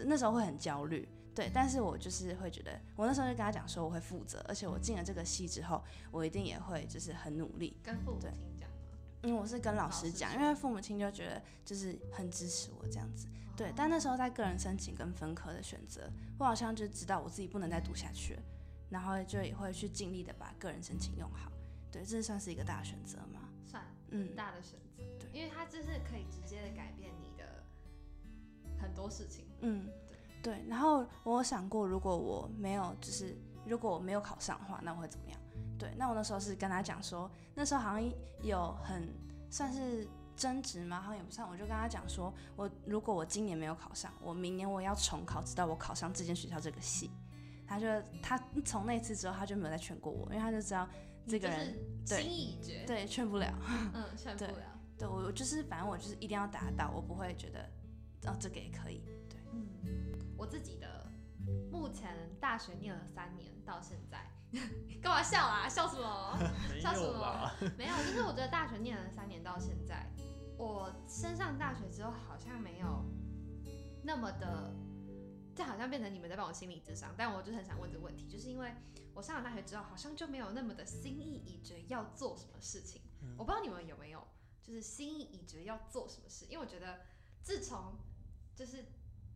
[0.05, 1.07] 那时候会很焦虑。
[1.33, 5.81] 对，但是我就是会觉得，我那时候就跟他讲说我会负责，而且我进了这个系之后，
[6.11, 7.79] 我一定也会就是很努力。
[7.81, 8.29] 跟父母亲
[8.59, 8.75] 讲吗？
[9.23, 13.27] 因为我是跟老师讲，因为父母亲就觉得就是很支持我这样子。
[13.55, 18.41] 对，但那时候在个人申请跟分科的选择，我好像就知道我自己不能再读下去了，
[18.91, 21.51] 然后就也会去尽力的把个人申请用好。
[21.91, 23.49] 对，这算是一个大选择吗？
[23.65, 25.03] 算，嗯，大的选择。
[25.19, 27.63] 对，因为它就是可以直接的改变你的
[28.79, 29.45] 很多事情。
[29.61, 29.89] 嗯，
[30.43, 30.65] 对对。
[30.67, 35.39] 然后我有想过，如果我没有，就是如果我没有考上的话，那我会怎么样？
[35.79, 39.07] 对，那我那时候是跟他讲说，那时候好像有很
[39.49, 40.07] 算是。
[40.33, 40.99] 争执嘛？
[40.99, 41.47] 好像也不算。
[41.47, 47.11] 我就跟他讲说，我如果我今年没有考上，我明年我要重考，直到我考上这间学校这个系。
[47.71, 47.87] 他就
[48.21, 50.85] 他从那次之后，他就没有再劝过我，因为他就知道
[51.25, 51.73] 这个人
[52.05, 53.53] 心意已决，对，劝不了，
[53.93, 54.79] 嗯， 劝不了。
[54.97, 57.61] 对我就是反正我就是一定要达到，我不会觉得
[58.29, 59.01] 哦这个也可以。
[59.29, 61.09] 对，嗯，我自己的
[61.71, 64.19] 目前大学念了三年到现在，
[65.01, 65.69] 干嘛笑啊？
[65.69, 66.37] 笑什么？
[66.81, 67.51] 笑什么？
[67.77, 70.05] 没有，就是我觉得大学念了三年到现在。
[70.57, 73.03] 我升上大学之后，好像没有
[74.03, 74.71] 那么的，
[75.55, 77.13] 这好像变成你们在帮我心理智商。
[77.17, 78.73] 但我就很想问这个问题，就是因为
[79.13, 83.01] 我上了大学之后，好像就没有那么的心意已决要做什么事情。
[83.37, 84.25] 我不知道你们有没有，
[84.63, 86.45] 就是心意已决要做什么事。
[86.45, 86.99] 因为我觉得
[87.41, 87.93] 自从
[88.55, 88.85] 就是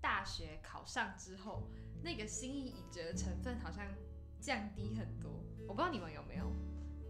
[0.01, 1.67] 大学考上之后，
[2.03, 3.85] 那个心意已决的成分好像
[4.39, 5.43] 降低很多。
[5.67, 6.51] 我不知道你们有没有，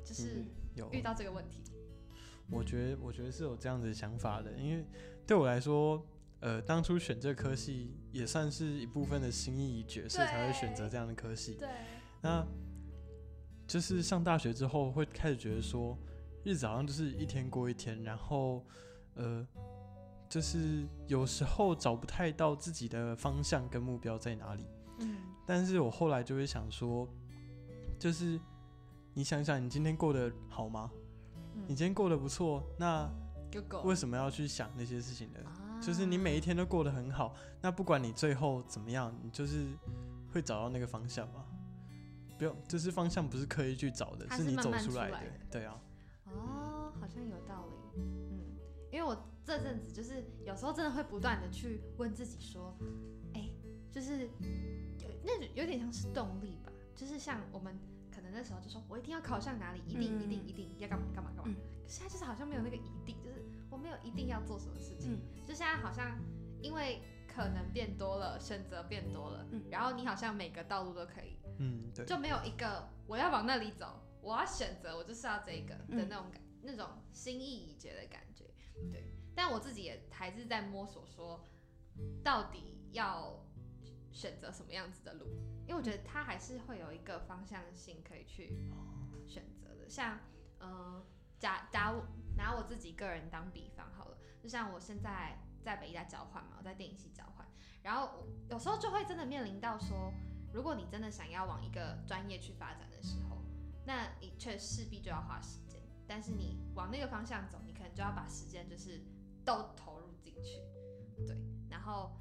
[0.03, 0.45] 就是
[0.91, 1.63] 遇到这个问题。
[2.49, 4.85] 我觉得，我觉得是有这样子想法的，因为
[5.25, 6.05] 对我来说，
[6.45, 11.55] 呃，当初选这科系也算是一部分的心意已决，所以才会选择这样的科系。
[11.55, 11.67] 对。
[12.21, 12.45] 那
[13.65, 15.97] 就是上大学之后，会开始觉得说，
[16.43, 18.63] 日子好像就是一天过一天，然后，
[19.15, 19.43] 呃，
[20.29, 24.67] 就是有时候找不太到自己的方向跟目标在哪里。
[24.99, 25.17] 嗯。
[25.47, 27.09] 但是我后来就会想说，
[27.97, 28.39] 就是
[29.15, 30.91] 你想想，你今天过得好吗？
[31.67, 33.09] 你今天过得不错，那
[33.83, 35.39] 为什么要去想那些事情呢？
[35.81, 39.67] 就是你每一天都过得很好，那不管你最后怎么样，你就是
[40.31, 41.45] 会找到那个方向吧。
[42.37, 45.19] 不用，就是方向不是刻意去找的，是你走出来的。
[45.49, 45.79] 对啊。
[46.25, 48.01] 哦，好像有道理。
[48.01, 48.57] 嗯，
[48.91, 52.75] 因为我这阵子就是有时候真的会不断的去问自己说，
[53.33, 53.49] 哎，
[53.91, 54.25] 就是
[54.99, 57.77] 有那种有点像是动力吧，就是像我们
[58.13, 58.25] 可能。
[58.33, 61.55] 那时候就说，我一定要考上哪里，一定一定一定要干嘛干嘛干嘛。
[61.85, 65.19] 可是他就是好像没有那个一定，就是我没有一定要做什么事情。
[65.45, 66.17] 就现在好像
[66.61, 78.45] 因为可能变多了，选择变多了，然后你好像每个道路都可以，嗯，对，就没有一个我要往那里走，我要选择，我就是要这个的那种感，那种心意已决的感觉。
[78.91, 81.43] 对，但我自己也还是在摸索，说
[82.23, 83.45] 到底要
[84.11, 85.27] 选择什么样子的路。
[85.67, 88.63] 因为我觉得它还是会有一个方向性可以去
[89.27, 90.19] 选择的，像，
[90.59, 91.03] 呃，
[91.39, 92.01] 假假如
[92.37, 97.47] 拿我自己个人当比方好了，就像我现在在北大交换嘛，我在电影系交换，
[97.83, 100.13] 然后有时候就会真的面临到说，
[100.53, 103.43] 如果你真的想要往一个专业去发展的时候，
[103.85, 109.03] 那你却势必就要花时间，但是你往那个方向走，你可能就要把时间就是
[109.43, 110.61] 都投入进去，
[111.25, 111.37] 对，
[111.69, 112.17] 然后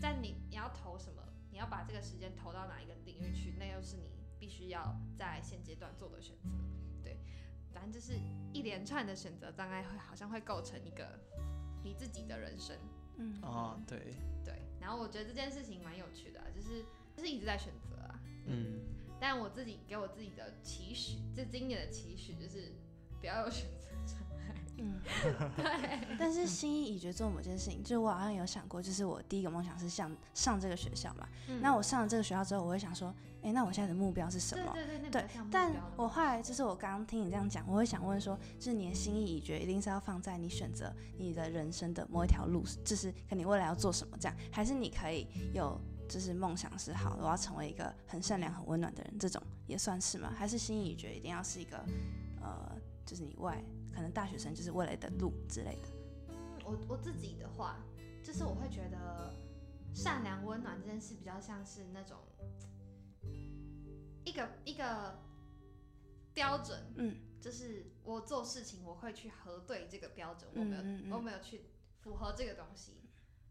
[0.00, 1.22] 在你你要投什么？
[1.50, 6.48] 你要把这个时间投到哪一个领域去，那又是你必须要在现阶段做的选择。
[7.02, 7.20] 对，
[7.74, 8.18] 反正就是
[8.52, 11.18] 一连串的选择障碍，会好像会构成一个
[11.82, 12.76] 你自己的人生。
[13.16, 13.98] 嗯，啊，对，
[14.44, 14.54] 对。
[14.80, 16.84] 然后我觉得这件事情蛮有趣的，就是
[17.16, 18.20] 就是一直在选择啊。
[18.46, 18.80] 嗯。
[19.20, 22.72] 但我自己给我自己的期许，这今年的期许就是
[23.20, 23.88] 不要有选择。
[24.82, 25.00] 嗯，
[25.56, 26.16] 对。
[26.18, 31.28] 但是心意已决做某件事情，就是我好像有想过，就是我第一个梦想是上上这个学校嘛。
[31.60, 34.72] 那我上了这个学校之后，我会想说，哎，那我现在的目标是什么？
[34.74, 35.24] 对对对，对。
[35.50, 50.32] 但我后来就是我刚刚听你这样讲，我会想问说，就是你的心意已决，一定是要放在你选择你的人生的某一条路，就是看你未来要做什么这样，还是你可以有就是梦想是好的，我要成为一个很善良、很温暖的人，这种也算是吗？
[50.36, 51.84] 还是心意已决一定要是一个
[52.40, 53.62] 呃，就是你外。
[53.92, 55.88] 可能大学生就是未来的路之类的。
[56.30, 57.76] 嗯，我我自己的话，
[58.22, 59.32] 就是我会觉得
[59.94, 62.18] 善良温暖这件事比较像是那种
[64.24, 65.18] 一个一个
[66.32, 71.66] 标准，嗯，就是我做事情我会去核对这个标准，我没有我没有去
[72.00, 73.02] 符合这个东西，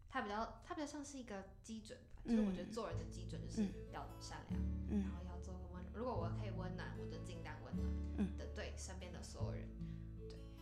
[0.10, 4.60] 它比较它比较像是一个基准吧，就是我觉得做人的基准就是要善良，
[5.04, 9.68] 然后要做个温，如果我可以温暖，我就尽量温暖的对身边的所有人。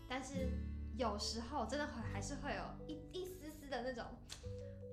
[0.10, 0.50] 但是
[0.98, 4.06] 有时候真的会还是会有一一丝丝的那种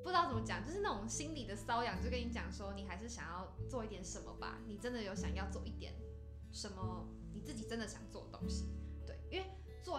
[0.04, 4.60] 不知道怎么讲，就是那种心理的瘙痒，就跟你讲说，你还是想要做一点什么吧。
[4.66, 5.94] 你真的有想要做一点
[6.52, 8.70] 什么，你自己真的想做的东西。
[9.04, 9.50] 对，因为
[9.82, 9.98] 做，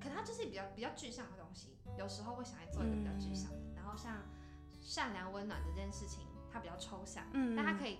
[0.00, 3.58] 可能它就是比较比较具象的东西，有时候会想要做一个比较具象的。
[3.74, 4.22] 然后像
[4.80, 7.98] 善良温暖这件事情，它比较抽象，嗯，但它可以，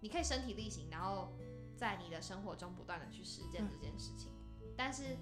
[0.00, 1.32] 你可以身体力行，然后
[1.78, 4.30] 在你的生活中不断的去实践这件事情。
[4.76, 5.16] 但是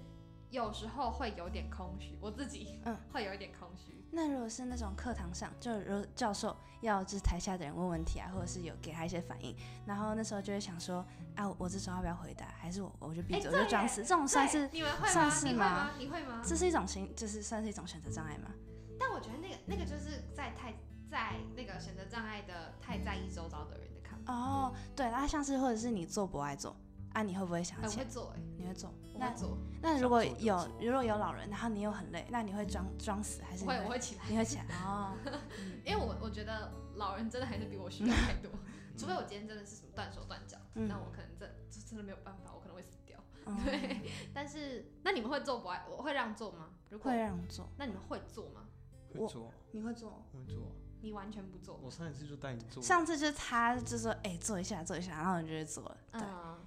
[0.53, 4.05] 有时候会有点空虚，我自己嗯会有一点空虚。
[4.11, 11.03] 那如果是那种课堂上，就如教授要就是台下的人问问题啊，或者是有给他一些反应，然后那时候就会想说，
[11.35, 14.69] 啊，我这时候要不要回答，还是我我就闭嘴，我就装死，这种算是
[15.07, 15.89] 算是吗？
[15.97, 16.43] 你会吗？
[16.45, 18.51] 这是一种形，就是算是一种选择障碍吗？
[18.99, 20.75] 但我觉得那个那个就是在太
[21.09, 24.31] 在那个选择障碍的太在意周遭的人的看法。
[24.31, 26.75] 哦，对，那像是或者是你做不爱做。
[27.13, 28.03] 啊，你会不会想起来？
[28.03, 28.93] 会做哎，你会做。
[29.15, 29.57] 那做。
[29.81, 33.65] 那如果有如果有老人，然后你又很累，那你会装装死还是？
[33.65, 34.23] 会，我会起来。
[34.27, 35.15] 你会起来哦。
[35.85, 38.51] 因为我我觉得老人真的还是比我需要太多，
[38.97, 43.19] 除非我今天真的是什么断手断脚，那我可能真真的没有办法，我可能会死掉。
[43.63, 44.01] 对。
[44.33, 45.85] 但是那你们会做不爱？
[45.89, 46.69] 我会让做吗？
[47.01, 47.69] 会让做。
[47.77, 48.65] 那你们会做吗？
[49.13, 49.51] 会做。
[49.71, 50.25] 你会做？
[50.33, 50.75] 会做。
[51.01, 51.77] 你完全不做。
[51.83, 52.81] 我上一次就带你做。
[52.81, 55.97] 上次就是他就说，哎，做一下，做一下，然后你就去做了。
[56.13, 56.21] 对。
[56.21, 56.62] 我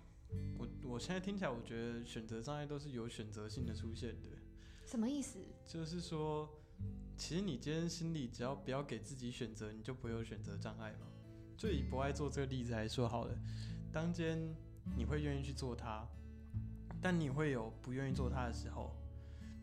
[0.88, 4.28] 我现在听起来，我觉得选择障碍都是有选择性的出现的。
[4.84, 5.38] 什么意思？
[5.66, 6.48] 就是说，
[7.16, 11.06] 其实你今天心里只要不要给自己选择，你就不会有选择障碍嘛。
[11.56, 13.36] 就以不爱做这个例子来说好了，
[13.92, 14.38] 当间
[14.96, 16.06] 你会愿意去做它，
[17.00, 18.94] 但你会有不愿意做它的时候。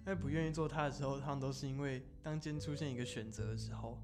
[0.06, 3.98] 那不愿意做它的时候，他们都是因为当间出现一个选择的时候，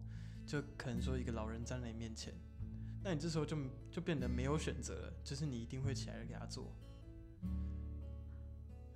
[0.45, 2.33] 就可能说一个老人站在你面前。
[3.03, 3.57] 那你这时候就
[3.91, 6.73] 就变得没有选择了，就是你一定会起来给他做，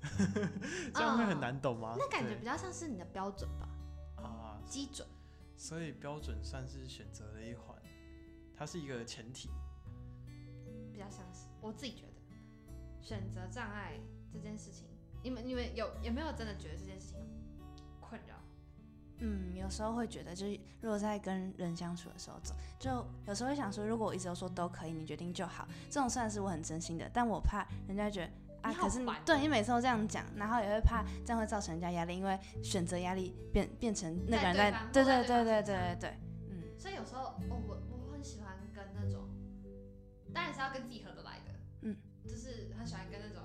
[0.93, 1.95] 这样会很难懂吗？
[1.97, 3.67] 那感觉比较像是你的标准吧？
[4.23, 5.07] 啊，基准。
[5.55, 7.75] 所以标准算是选择的一环，
[8.55, 9.49] 它是一个前提。
[10.91, 12.13] 比较像是我自己觉得，
[13.01, 13.99] 选择障碍
[14.31, 14.85] 这件事情，
[15.23, 17.19] 你们你们有有没有真的觉得这件事情
[18.01, 18.35] 困扰？
[19.19, 22.89] 嗯，有时候会觉得，就是如果在跟人相处的时候，走就
[23.25, 28.31] 有时候会想说，如果我一直都说都可以，你决定就好，这种算是我很真心的，但我怕人家觉得
[28.63, 36.09] 啊，可是对你每次都这样讲，然后也会怕这样会造成人家压力，因为选择压力变变成那个人在，对对对对对对对，
[36.49, 39.27] 嗯，所以有时候我我我很喜欢跟那种，
[40.33, 41.95] 当然是要跟自己合得来的，嗯，
[42.25, 43.43] 就是很喜欢跟那种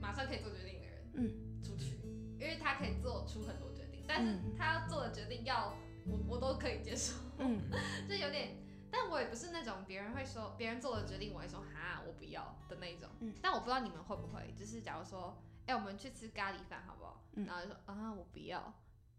[0.00, 2.00] 马上可以做决定的人，嗯，出去，
[2.40, 4.02] 因为他可以做出很多决定。
[4.08, 5.74] 但是他要做的决定要
[6.06, 7.60] 我我都可以接受，嗯，
[8.08, 8.56] 就有点，
[8.92, 17.22] 但我也不是那种别人会说别人做的决定我会说哈我不要的那一种，嗯，但我不知道你们会不会，就是假如说，哎我们去吃咖喱饭好不好？
[17.34, 18.72] 然后就说啊我不要，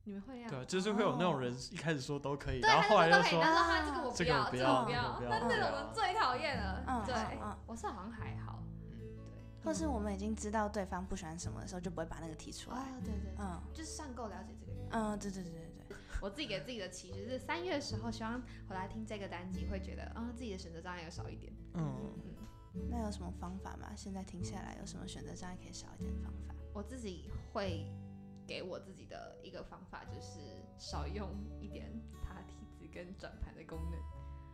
[0.03, 0.49] 你们会这样？
[0.51, 7.15] 对，就是会有那种人一开始说都可以，然后后来又说，然后他这个我不要，这个我不要，那那种人最讨厌了，对，
[7.65, 8.59] 我是好像还好。
[9.63, 12.77] 或是我们已经知道对方不喜欢什么的时候，就不会把那个提出来。
[12.77, 14.89] 哦，对对，嗯，就是算够了解这个人。
[14.91, 15.72] 嗯，对对对对对。
[16.23, 21.51] 我自己给自己的期许是三月的时候，希望回来听这个单集会觉得，啊，自己的选择障碍有少一点。
[21.73, 21.83] 嗯
[22.23, 22.87] 嗯。
[22.89, 23.93] 那有什么方法吗？
[23.93, 26.55] 现在听下来有什么选择障碍可以少一点的方法？
[26.73, 27.85] 我自己会
[28.47, 30.39] 给我自己的一个方法就是
[30.77, 31.91] 少用一点
[32.23, 33.99] 爬梯子跟转盘的功能。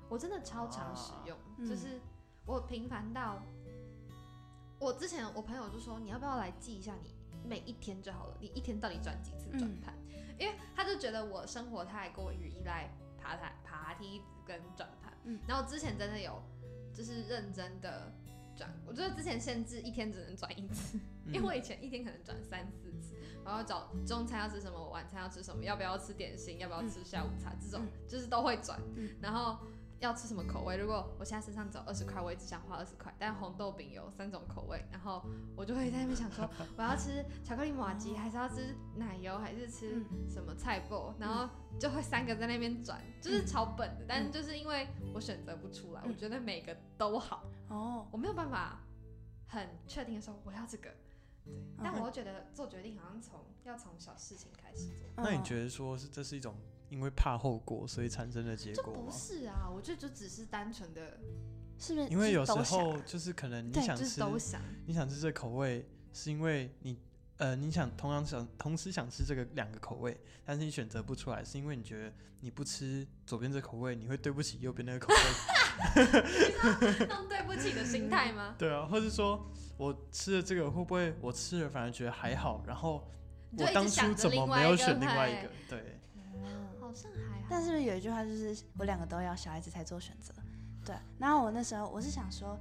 [0.09, 2.01] 我真的超常使用，就是
[2.47, 3.43] 我频繁到。
[4.79, 7.13] 我之前我朋友就说，你要不要来记一下你
[7.47, 9.93] 每一天就好了，你一天到底转几次转盘？
[10.39, 15.13] 因为他就觉得我生活太过于依赖爬台、爬梯子跟转盘。
[15.25, 16.41] 嗯，然后之前真的有
[16.93, 18.11] 就是认真的
[18.55, 20.97] 转，我觉得之前限制一天只能转一次，
[21.27, 28.79] 因为我以前一天可能转三四次，然后找中餐要吃什么，晚餐要吃什么，要不要吃点心，要不要吃下午茶，这种就是都会转，
[29.21, 29.59] 然后。
[29.99, 30.77] 要吃什么口味？
[30.77, 33.13] 如果我现在身上只有二十块，我也只想花二十块。
[33.19, 35.21] 但红豆饼有三种口味，然后
[35.55, 41.13] 我就会在那边想说， 我要吃巧克力玛吉，还是要吃奶油，还是吃什么菜脯？
[41.19, 44.05] 然后就会三个在那边转，就是超本的。
[44.07, 48.79] 但就是因为我选择不出来，我觉得每个都好哦，我没有办法
[49.47, 50.89] 很确定的说我要这个。
[51.43, 55.09] 对，但我又觉得做决定好像从要从小事情开始做。
[55.17, 56.55] 那你觉得说是这是一种？
[56.89, 61.19] 因为怕后果，所以产生的结果不是啊，我觉得就只是单纯的，
[61.77, 62.07] 是不是？
[62.09, 66.97] 因为有时候就是可能你想吃，想你想吃这口味，是因为你
[67.37, 72.11] 呃你想同样想同时想吃这个两个口味，但是你选择不出来，是因为你觉得
[72.41, 75.19] 你不吃左边这口味，你会对不起右边那个口味，
[76.99, 78.55] 那种对不起的心态吗？
[78.57, 83.07] 对啊，或者说我吃了这个会不会我吃了反而觉得还好，然后
[83.57, 85.51] 我当初怎么没有选另外一个？
[85.69, 85.99] 对。
[86.89, 87.47] 好像还好。
[87.49, 90.33] 但是有一句话就是我两个都要，小孩子才做选择。
[90.83, 92.57] 对，然后我那时候我是想说，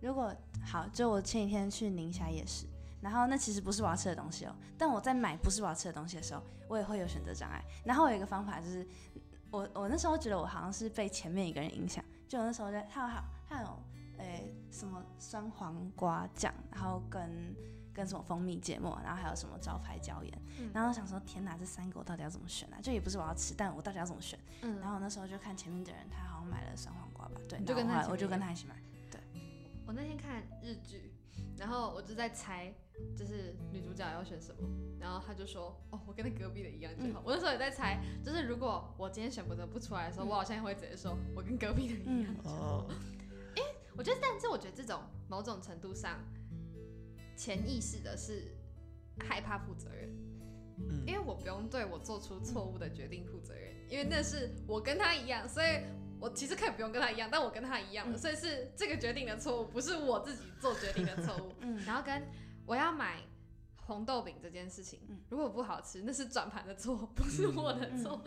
[0.00, 2.66] 如果好，就我前几天去宁夏夜市，
[3.00, 7.64] 然后那其实不是我要吃的东西哦，但我在买不是我要吃的东西的时候，我也会有选择障碍。
[7.84, 8.86] 然后有一个方法就是，
[9.50, 13.82] 我我那时候觉得我好像是被前面一个人影响，就我那时候在他有他有
[14.18, 17.54] 诶什么酸黄瓜酱，然后跟
[17.98, 20.32] 跟什么蜂蜜芥末，然后还有什么招牌椒盐，
[20.72, 22.78] 然后想说天哪，这三个我到底要怎么选啊？
[22.80, 24.38] 就也不是我要吃，但我到底要怎么选？
[24.80, 28.76] 然后那时候就看前面的人，他好像买了酸黄瓜吧，对，就跟他我就跟他一起买。
[29.10, 29.20] 对，
[29.84, 31.12] 我那天看日剧，
[31.56, 32.72] 然后我就在猜，
[33.16, 34.60] 就是女主角要选什么，
[35.00, 37.20] 然后他就说，哦，我跟他隔壁的一样就好。
[37.24, 42.86] 我那时候也在猜，就是如果我今天选择不出来的时候，我好像会直接说，我跟隔壁的一样就好。
[43.56, 43.62] 哎，
[43.96, 46.20] 我觉得，但是我觉得这种某种程度上。
[47.38, 48.52] 潜意识的是
[49.20, 50.10] 害怕负责任，
[51.06, 55.84] 因为我不用对我做出错误的决定负责任，因为那是我跟他一样，所以
[56.18, 61.54] 我其实可以不用跟他一样，但我跟他一样的，所以是这个决定的错误，不是我自己做决定的错误。
[61.62, 62.26] 嗯，然后跟
[62.66, 63.22] 我要买
[63.76, 68.20] 红豆饼这件事情，如果不好吃，那是转盘的错，不是我的错。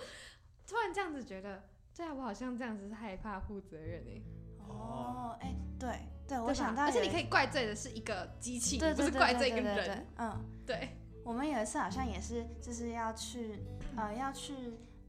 [0.65, 1.61] 突然这样子觉得，
[1.93, 4.23] 对啊，我好像这样子是害怕负责任诶。
[4.59, 5.89] 哦，哎，对。
[6.31, 10.07] 对，我想到，而且你可以怪罪的是一个机器，不是怪罪一个人。
[10.17, 10.97] 嗯，对。
[11.25, 13.61] 我们有一次好像也是，就是要去，
[13.97, 14.55] 呃，要去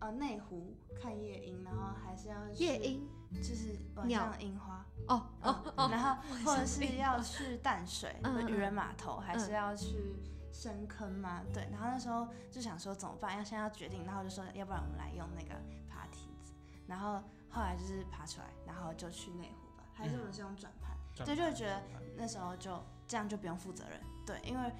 [0.01, 4.85] 呃内湖看夜莺，然后还是要夜莺，就是晚上樱花。
[5.07, 5.89] 哦哦哦。
[5.93, 8.17] 然后 或者是要去淡水
[8.49, 10.17] 渔人码头，还是要去
[10.53, 11.41] 深坑吗？
[11.55, 11.69] 对。
[11.71, 13.39] 然后那时候就想说怎么办？
[13.39, 15.55] 要先要决定，然后就说要不然我们来用那个
[15.89, 16.53] 爬梯子。
[16.89, 20.82] 然后后来就是爬出来，然后就去内湖吧，还是我们是用转盘。
[21.15, 21.83] 对，就会觉得
[22.17, 24.01] 那时候就这样就不用负责任。
[24.27, 24.73] 对，因为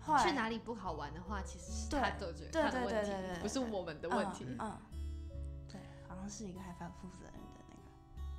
[0.00, 4.46] 后来去哪里不好玩的话，其实是他都觉得他的问题，不是我们的问题。
[4.58, 4.78] 嗯，
[5.68, 7.80] 对，好像是一个害怕负责任的那个。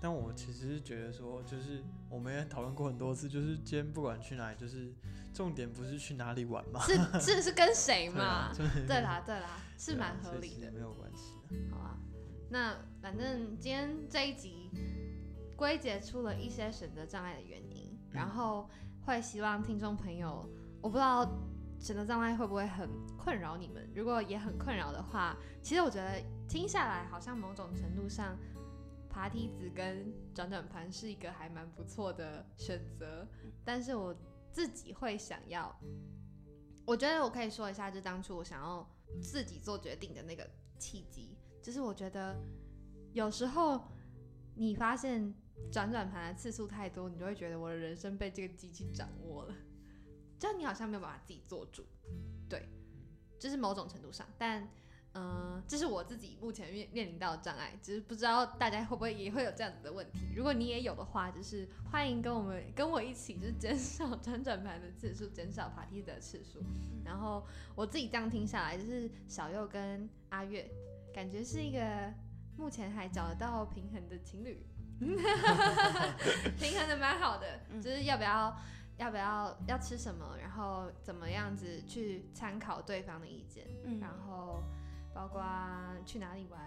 [0.01, 4.93] 但我其实是觉得说，就是我们也讨论过很多次，就是今天不管去哪里，就是
[5.33, 8.51] 重点不是去哪里玩嘛，是是是跟谁嘛？
[8.87, 11.33] 对啦对啦，是蛮合理的，没有关系。
[11.71, 11.97] 好啊，
[12.49, 14.69] 那反正今天这一集。
[15.55, 18.69] 归结出了一些选择障碍的原因，然后
[19.05, 20.47] 会希望听众朋友，
[20.81, 21.25] 我不知道
[21.79, 23.89] 选择障碍会不会很困扰你们。
[23.93, 28.37] 如果也很困扰的话，其实我觉得听下来好像某种程度上，
[29.09, 33.27] 爬梯子跟转转盘是一个还蛮不错的选择。
[33.63, 34.15] 但是我
[34.51, 35.73] 自己会想要，
[36.85, 38.89] 我觉得我可以说一下，就当初我想要
[39.21, 40.49] 自己做决定的那个
[40.79, 42.35] 契机，就是我觉得
[43.11, 43.81] 有时候
[44.55, 45.33] 你发现。
[45.71, 49.55] 转转盘的次数太多，你就会觉得我的人生被这个机器掌握了，
[50.39, 51.85] 就你好像没有办法自己做主，
[52.49, 52.67] 对，
[53.39, 54.67] 就是某种程度上，但
[55.15, 60.19] 嗯，这是我自己目前面面临到的障碍，只是不知道大家会不会也会有这样子的问题。
[60.35, 66.63] 如果你也有的话，就是欢迎跟我们跟我一起，就是减少转转盘的次数，减少爬梯的次数。
[67.05, 67.45] 然后
[67.75, 70.67] 我自己这样听下来，就是小右跟阿月，
[71.13, 71.79] 感觉是一个
[72.57, 74.65] 目前还找得到平衡的情侣。
[76.57, 78.55] 平衡的蛮好的，就是要不要
[78.97, 83.67] 要不要要吃什么，然后怎么样子去参考对方的意见，
[83.99, 84.63] 然后
[85.13, 85.43] 包括
[86.05, 86.61] 去哪里玩，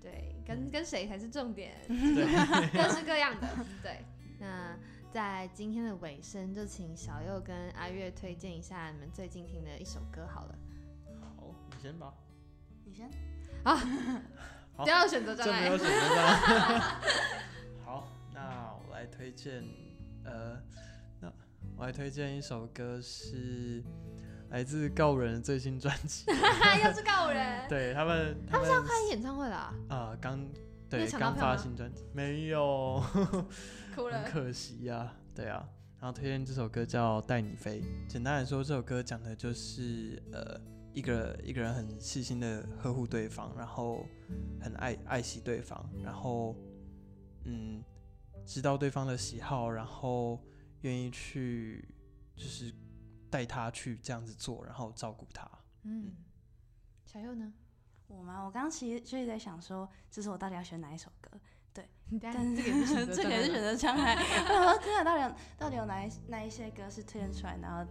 [0.00, 1.74] 对，跟跟谁才是重点，
[2.72, 3.48] 各式各样的。
[3.82, 4.04] 对，
[4.38, 4.78] 那
[5.10, 10.54] 在今天的尾声，就请小右跟阿月推荐一下你们最近听的一首歌好了。
[11.20, 12.14] 好，你先吧。
[12.84, 13.10] 你先。
[13.64, 13.76] 啊。
[14.76, 15.70] 不要选择障碍。
[18.92, 19.64] 来推荐，
[20.24, 20.56] 呃，
[21.20, 21.32] 那
[21.76, 23.82] 我来推荐一首歌，是
[24.50, 26.24] 来自告人的最新专辑，
[26.84, 30.38] 又是告人，对他们，他们是要开演唱会了啊，刚
[30.88, 33.02] 对刚发新专辑，没有，
[33.96, 35.68] 哭了，很可惜呀，对啊，
[35.98, 40.60] 然后推荐这首歌叫《带你飞》，简单来说，这首歌讲的就是呃，
[40.92, 44.06] 一个一个人很细心的呵护对方，然后
[44.60, 46.56] 很爱爱惜对方，然后
[47.44, 47.82] 嗯。
[48.44, 50.36] 知道对方的喜好，然后
[50.80, 51.88] 愿意去，
[52.34, 52.74] 就是
[53.30, 55.48] 带他去这样子做，然后照顾他。
[55.84, 56.12] 嗯，
[57.04, 57.52] 小右呢？
[58.08, 58.42] 我吗？
[58.44, 61.30] 我刚刚其实就在想说，这是我到底要选哪一首歌？
[61.72, 61.88] 对，
[62.20, 64.16] 但是这个也是 这个也是选择障碍。
[64.42, 67.88] 我说，天啊，到底到底有哪一哪一些歌是推荐出来，然后？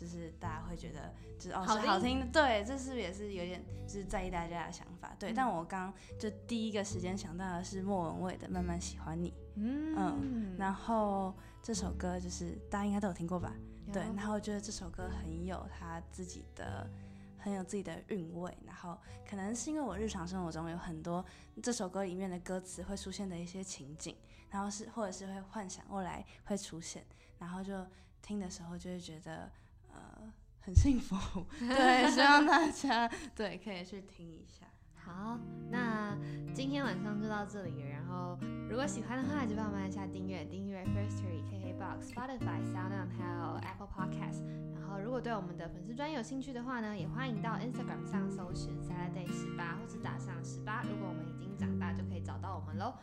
[0.00, 5.30] 就是大家会觉得，就是哦是好听，对，这是不是也是有点就是在意大家的想法，对。
[5.30, 13.54] 但我刚就第一个时间想到的是莫文蔚的《慢慢喜欢你》，嗯，然后这首歌就是大家应该都有听过吧？
[13.92, 16.88] 对，然后我觉得这首歌很有他自己的
[17.36, 18.56] 很有自己的韵味。
[18.64, 18.96] 然后
[19.28, 21.22] 可能是因为我日常生活中有很多
[21.62, 24.16] 这首歌里面的歌词会出现的一些情景，
[24.48, 27.04] 然后是或者是会幻想未来会出现，
[27.38, 27.86] 然后就
[28.22, 29.50] 听的时候就会觉得
[29.94, 31.16] 呃很幸福。
[31.58, 34.66] 对，希望大家对可以去听一下。
[35.02, 35.38] 好，
[35.70, 36.16] 那
[36.54, 37.82] 今天晚上就到这里。
[37.90, 38.38] 然后，
[38.68, 44.44] 如果喜欢的话，就帮我们按下订阅，订阅 Firstory、KKBox、Spotify、SoundOn 还有 Apple Podcast。
[44.74, 50.82] 然后，如果对我们的粉丝专业有兴趣的话呢，也欢迎到 Instagram 上搜寻 Saturday 十八，或是打上十八。
[50.82, 52.94] 如果我们已经长大，就可以找到我们喽。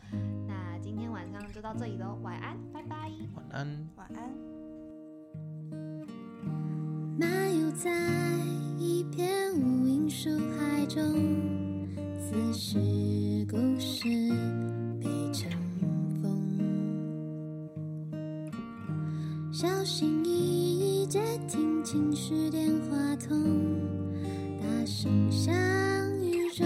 [0.46, 3.10] 那今天晚上就到这里喽，晚安，拜拜。
[3.34, 4.57] 晚安，晚安。
[7.18, 7.90] 漫游在
[8.78, 11.02] 一片无垠树海中。
[12.16, 12.78] 此时
[13.50, 14.04] 故事
[15.00, 15.50] 被尘
[16.22, 16.40] 封，
[19.50, 23.36] 小心翼翼接听情绪电话筒，
[24.60, 25.52] 大声向
[26.20, 26.64] 宇宙